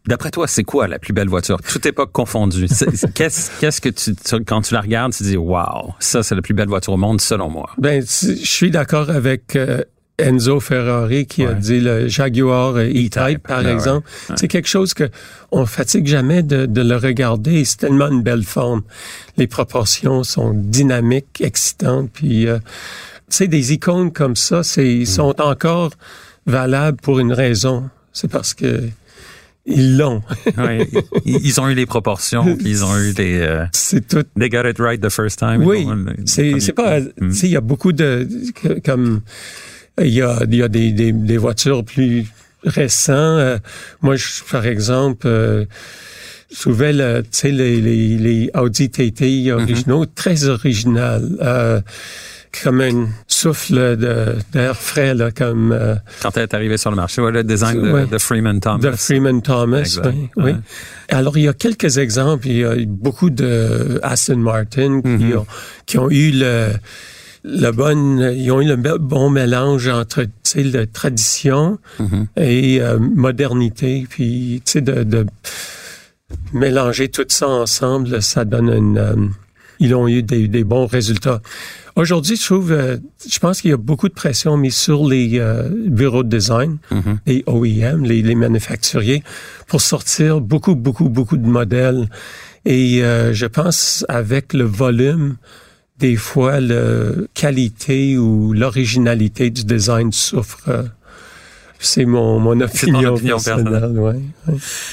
D'après 0.07 0.31
toi, 0.31 0.47
c'est 0.47 0.65
quoi 0.65 0.87
la 0.87 0.99
plus 0.99 1.13
belle 1.13 1.29
voiture? 1.29 1.61
Toute 1.61 1.87
époque 1.87 2.13
confondue. 2.13 2.67
qu'est-ce, 3.15 3.51
qu'est-ce 3.61 3.81
que 3.81 3.89
tu, 3.89 4.15
quand 4.45 4.63
tu 4.63 4.75
la 4.75 4.81
regardes, 4.81 5.13
tu 5.13 5.25
dis, 5.25 5.37
waouh, 5.37 5.95
ça 5.99 6.23
c'est 6.23 6.35
la 6.35 6.43
plus 6.43 6.55
belle 6.55 6.69
voiture 6.69 6.93
au 6.93 6.97
monde, 6.97 7.21
selon 7.21 7.51
moi. 7.51 7.71
Ben, 7.79 8.03
je 8.03 8.35
suis 8.45 8.71
d'accord 8.71 9.11
avec. 9.11 9.57
Euh, 9.57 9.83
Enzo 10.19 10.61
Ferrari 10.61 11.27
qui 11.27 11.45
a 11.45 11.53
dit 11.53 11.81
le 11.81 12.09
Jaguar 12.09 12.77
E-Type, 12.79 13.47
par 13.47 13.63
ben 13.63 13.75
exemple. 13.75 14.09
C'est 14.35 14.49
quelque 14.49 14.69
chose 14.69 14.95
que 14.95 15.11
on 15.53 15.67
fatigue 15.67 16.07
jamais 16.07 16.43
de, 16.43 16.65
de 16.65 16.81
le 16.81 16.97
regarder. 16.97 17.65
C'est 17.67 17.77
tellement 17.79 18.09
une 18.09 18.23
belle 18.23 18.45
forme. 18.45 18.83
Les 19.37 19.47
proportions 19.47 20.25
sont 20.25 20.53
dynamiques, 20.55 21.41
excitantes. 21.41 22.11
Puis, 22.13 22.47
euh, 22.49 22.59
sais, 23.29 23.49
des 23.49 23.73
icônes 23.73 24.13
comme 24.13 24.37
ça, 24.37 24.63
c'est 24.63 25.01
mm. 25.01 25.07
sont 25.07 25.41
encore 25.41 25.91
valables 26.47 26.99
pour 27.01 27.19
une 27.19 27.33
raison. 27.33 27.89
C'est 28.13 28.29
parce 28.29 28.55
que 28.55 28.89
Ils 29.67 29.97
l'ont. 29.99 30.23
oui, 30.59 30.89
ils 31.25 31.61
ont 31.61 31.69
eu 31.69 31.75
les 31.75 31.87
proportions, 31.87 32.57
puis 32.57 32.71
ils 32.71 32.85
ont 32.85 32.97
eu 32.97 33.13
les. 33.19 33.41
Euh, 33.41 33.65
c'est 33.73 34.07
tout. 34.07 34.25
They 34.39 34.49
got 34.49 34.69
it 34.69 34.79
right 34.79 35.01
the 35.01 35.11
first 35.11 35.41
time. 35.41 35.65
Oui, 35.65 35.87
c'est 36.25 36.61
c'est 36.61 36.73
pas. 36.73 37.01
Hmm. 37.01 37.31
Tu 37.31 37.35
sais, 37.35 37.47
il 37.49 37.53
y 37.53 37.57
a 37.57 37.61
beaucoup 37.61 37.93
de 37.93 38.29
comme 38.85 39.23
il 40.01 40.15
y 40.15 40.23
a 40.23 40.39
il 40.49 40.55
y 40.55 40.63
a 40.63 40.69
des 40.69 40.93
des, 40.93 41.11
des 41.11 41.37
voitures 41.37 41.85
plus 41.85 42.27
récentes. 42.63 43.41
Euh, 43.41 43.59
moi, 44.03 44.15
je, 44.15 44.45
par 44.49 44.67
exemple. 44.67 45.27
Euh, 45.27 45.65
souvent, 46.51 46.91
tu 46.91 47.29
sais, 47.31 47.51
les, 47.51 47.81
les, 47.81 48.17
les 48.19 48.51
Audi 48.55 48.91
TT 48.91 49.53
originaux, 49.53 50.07
très 50.07 50.49
original. 50.49 51.37
Euh, 51.41 51.81
comme 52.63 52.81
un 52.81 53.09
souffle 53.27 53.97
d'air 53.97 54.77
frais, 54.77 55.15
là, 55.15 55.31
comme... 55.31 55.73
Euh, 55.73 55.95
Quand 56.23 56.37
elle 56.37 56.45
est 56.45 56.55
arrivée 56.55 56.79
sur 56.79 56.91
le 56.91 56.97
marché, 56.97 57.21
ouais, 57.21 57.33
le 57.33 57.45
design 57.45 57.83
de, 57.83 58.07
de, 58.07 58.19
Freeman 58.19 58.61
Thomas. 58.61 58.79
De 58.79 58.91
Freeman 58.93 59.43
Thomas, 59.43 59.99
oui, 60.05 60.29
oui. 60.37 60.53
Alors, 61.09 61.37
il 61.37 61.45
y 61.45 61.49
a 61.49 61.53
quelques 61.53 61.99
exemples. 61.99 62.47
Il 62.47 62.57
y 62.57 62.65
a 62.65 62.75
beaucoup 62.87 63.31
de 63.31 64.01
Aston 64.03 64.39
Martin 64.39 65.03
qui, 65.03 65.09
mm-hmm. 65.09 65.37
ont, 65.37 65.47
qui 65.85 65.99
ont 65.99 66.11
eu 66.11 66.31
le 66.33 66.69
le 67.49 67.71
bon, 67.71 68.19
ils 68.33 68.51
ont 68.51 68.61
eu 68.61 68.67
le 68.67 68.77
bon 68.77 69.31
mélange 69.31 69.87
entre 69.87 70.25
tu 70.25 70.31
sais, 70.43 70.63
la 70.65 70.85
tradition 70.85 71.79
mm-hmm. 72.01 72.27
et 72.39 72.81
euh, 72.81 72.99
modernité, 72.99 74.05
puis 74.11 74.63
tu 74.65 74.73
sais 74.73 74.81
de, 74.81 75.05
de, 75.05 75.27
mélanger 76.53 77.09
tout 77.09 77.27
ça 77.29 77.49
ensemble, 77.49 78.23
ça 78.23 78.45
donne 78.45 78.71
une. 78.71 78.99
Euh, 78.99 79.15
ils 79.79 79.95
ont 79.95 80.09
eu 80.09 80.23
des, 80.23 80.49
des 80.49 80.65
bons 80.65 80.87
résultats. 80.87 81.41
Aujourd'hui, 81.97 82.37
je 82.37 82.45
trouve, 82.45 82.73
euh, 82.73 82.99
je 83.29 83.39
pense 83.39 83.61
qu'il 83.61 83.71
y 83.71 83.75
a 83.75 83.79
beaucoup 83.79 84.09
de 84.09 84.15
pression 84.15 84.57
mise 84.57 84.77
sur 84.77 85.07
les 85.07 85.39
euh, 85.39 85.69
bureaux 85.71 86.23
de 86.23 86.29
design, 86.29 86.79
mm-hmm. 86.91 87.17
les 87.27 87.45
OEM, 87.47 88.05
les, 88.05 88.23
les, 88.23 88.35
manufacturiers, 88.35 89.23
pour 89.67 89.81
sortir 89.81 90.41
beaucoup, 90.41 90.75
beaucoup, 90.75 91.09
beaucoup 91.09 91.37
de 91.37 91.47
modèles. 91.47 92.09
Et 92.65 93.03
euh, 93.03 93.33
je 93.33 93.47
pense 93.47 94.05
avec 94.09 94.53
le 94.53 94.65
volume, 94.65 95.37
des 95.99 96.17
fois, 96.17 96.61
la 96.61 97.13
qualité 97.33 98.19
ou 98.19 98.53
l'originalité 98.53 99.51
du 99.51 99.65
design 99.65 100.13
souffre 100.13 100.69
c'est 101.79 102.05
mon, 102.05 102.39
mon 102.39 102.61
opinion, 102.61 103.15
opinion 103.15 103.37
personnelle. 103.37 103.99
Ouais, 103.99 104.21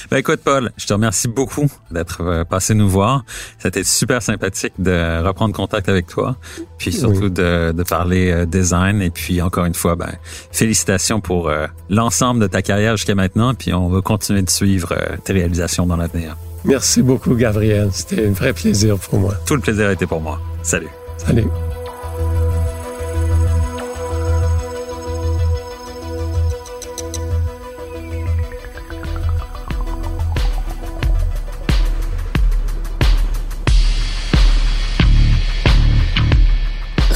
Ben 0.09 0.17
écoute, 0.17 0.41
Paul, 0.43 0.71
je 0.77 0.85
te 0.85 0.93
remercie 0.93 1.27
beaucoup 1.27 1.67
d'être 1.91 2.21
euh, 2.21 2.43
passé 2.43 2.73
nous 2.73 2.89
voir. 2.89 3.25
C'était 3.59 3.83
super 3.83 4.21
sympathique 4.21 4.73
de 4.79 5.23
reprendre 5.23 5.53
contact 5.53 5.89
avec 5.89 6.07
toi, 6.07 6.35
puis 6.77 6.91
surtout 6.91 7.29
de, 7.29 7.71
de, 7.71 7.83
parler 7.83 8.31
euh, 8.31 8.45
design. 8.45 9.01
Et 9.01 9.09
puis 9.09 9.41
encore 9.41 9.65
une 9.65 9.73
fois, 9.73 9.95
ben 9.95 10.11
félicitations 10.51 11.21
pour 11.21 11.49
euh, 11.49 11.67
l'ensemble 11.89 12.41
de 12.41 12.47
ta 12.47 12.61
carrière 12.61 12.97
jusqu'à 12.97 13.15
maintenant. 13.15 13.53
Puis 13.53 13.73
on 13.73 13.89
va 13.89 14.01
continuer 14.01 14.41
de 14.41 14.49
suivre 14.49 14.95
tes 15.23 15.33
réalisations 15.33 15.85
dans 15.85 15.97
l'avenir. 15.97 16.37
Merci 16.65 17.01
beaucoup, 17.01 17.35
Gabriel. 17.35 17.89
C'était 17.91 18.27
un 18.27 18.31
vrai 18.31 18.53
plaisir 18.53 18.97
pour 18.97 19.19
moi. 19.19 19.33
Tout 19.45 19.55
le 19.55 19.61
plaisir 19.61 19.89
était 19.89 20.07
pour 20.07 20.21
moi. 20.21 20.39
Salut. 20.63 20.87
Salut. 21.17 21.45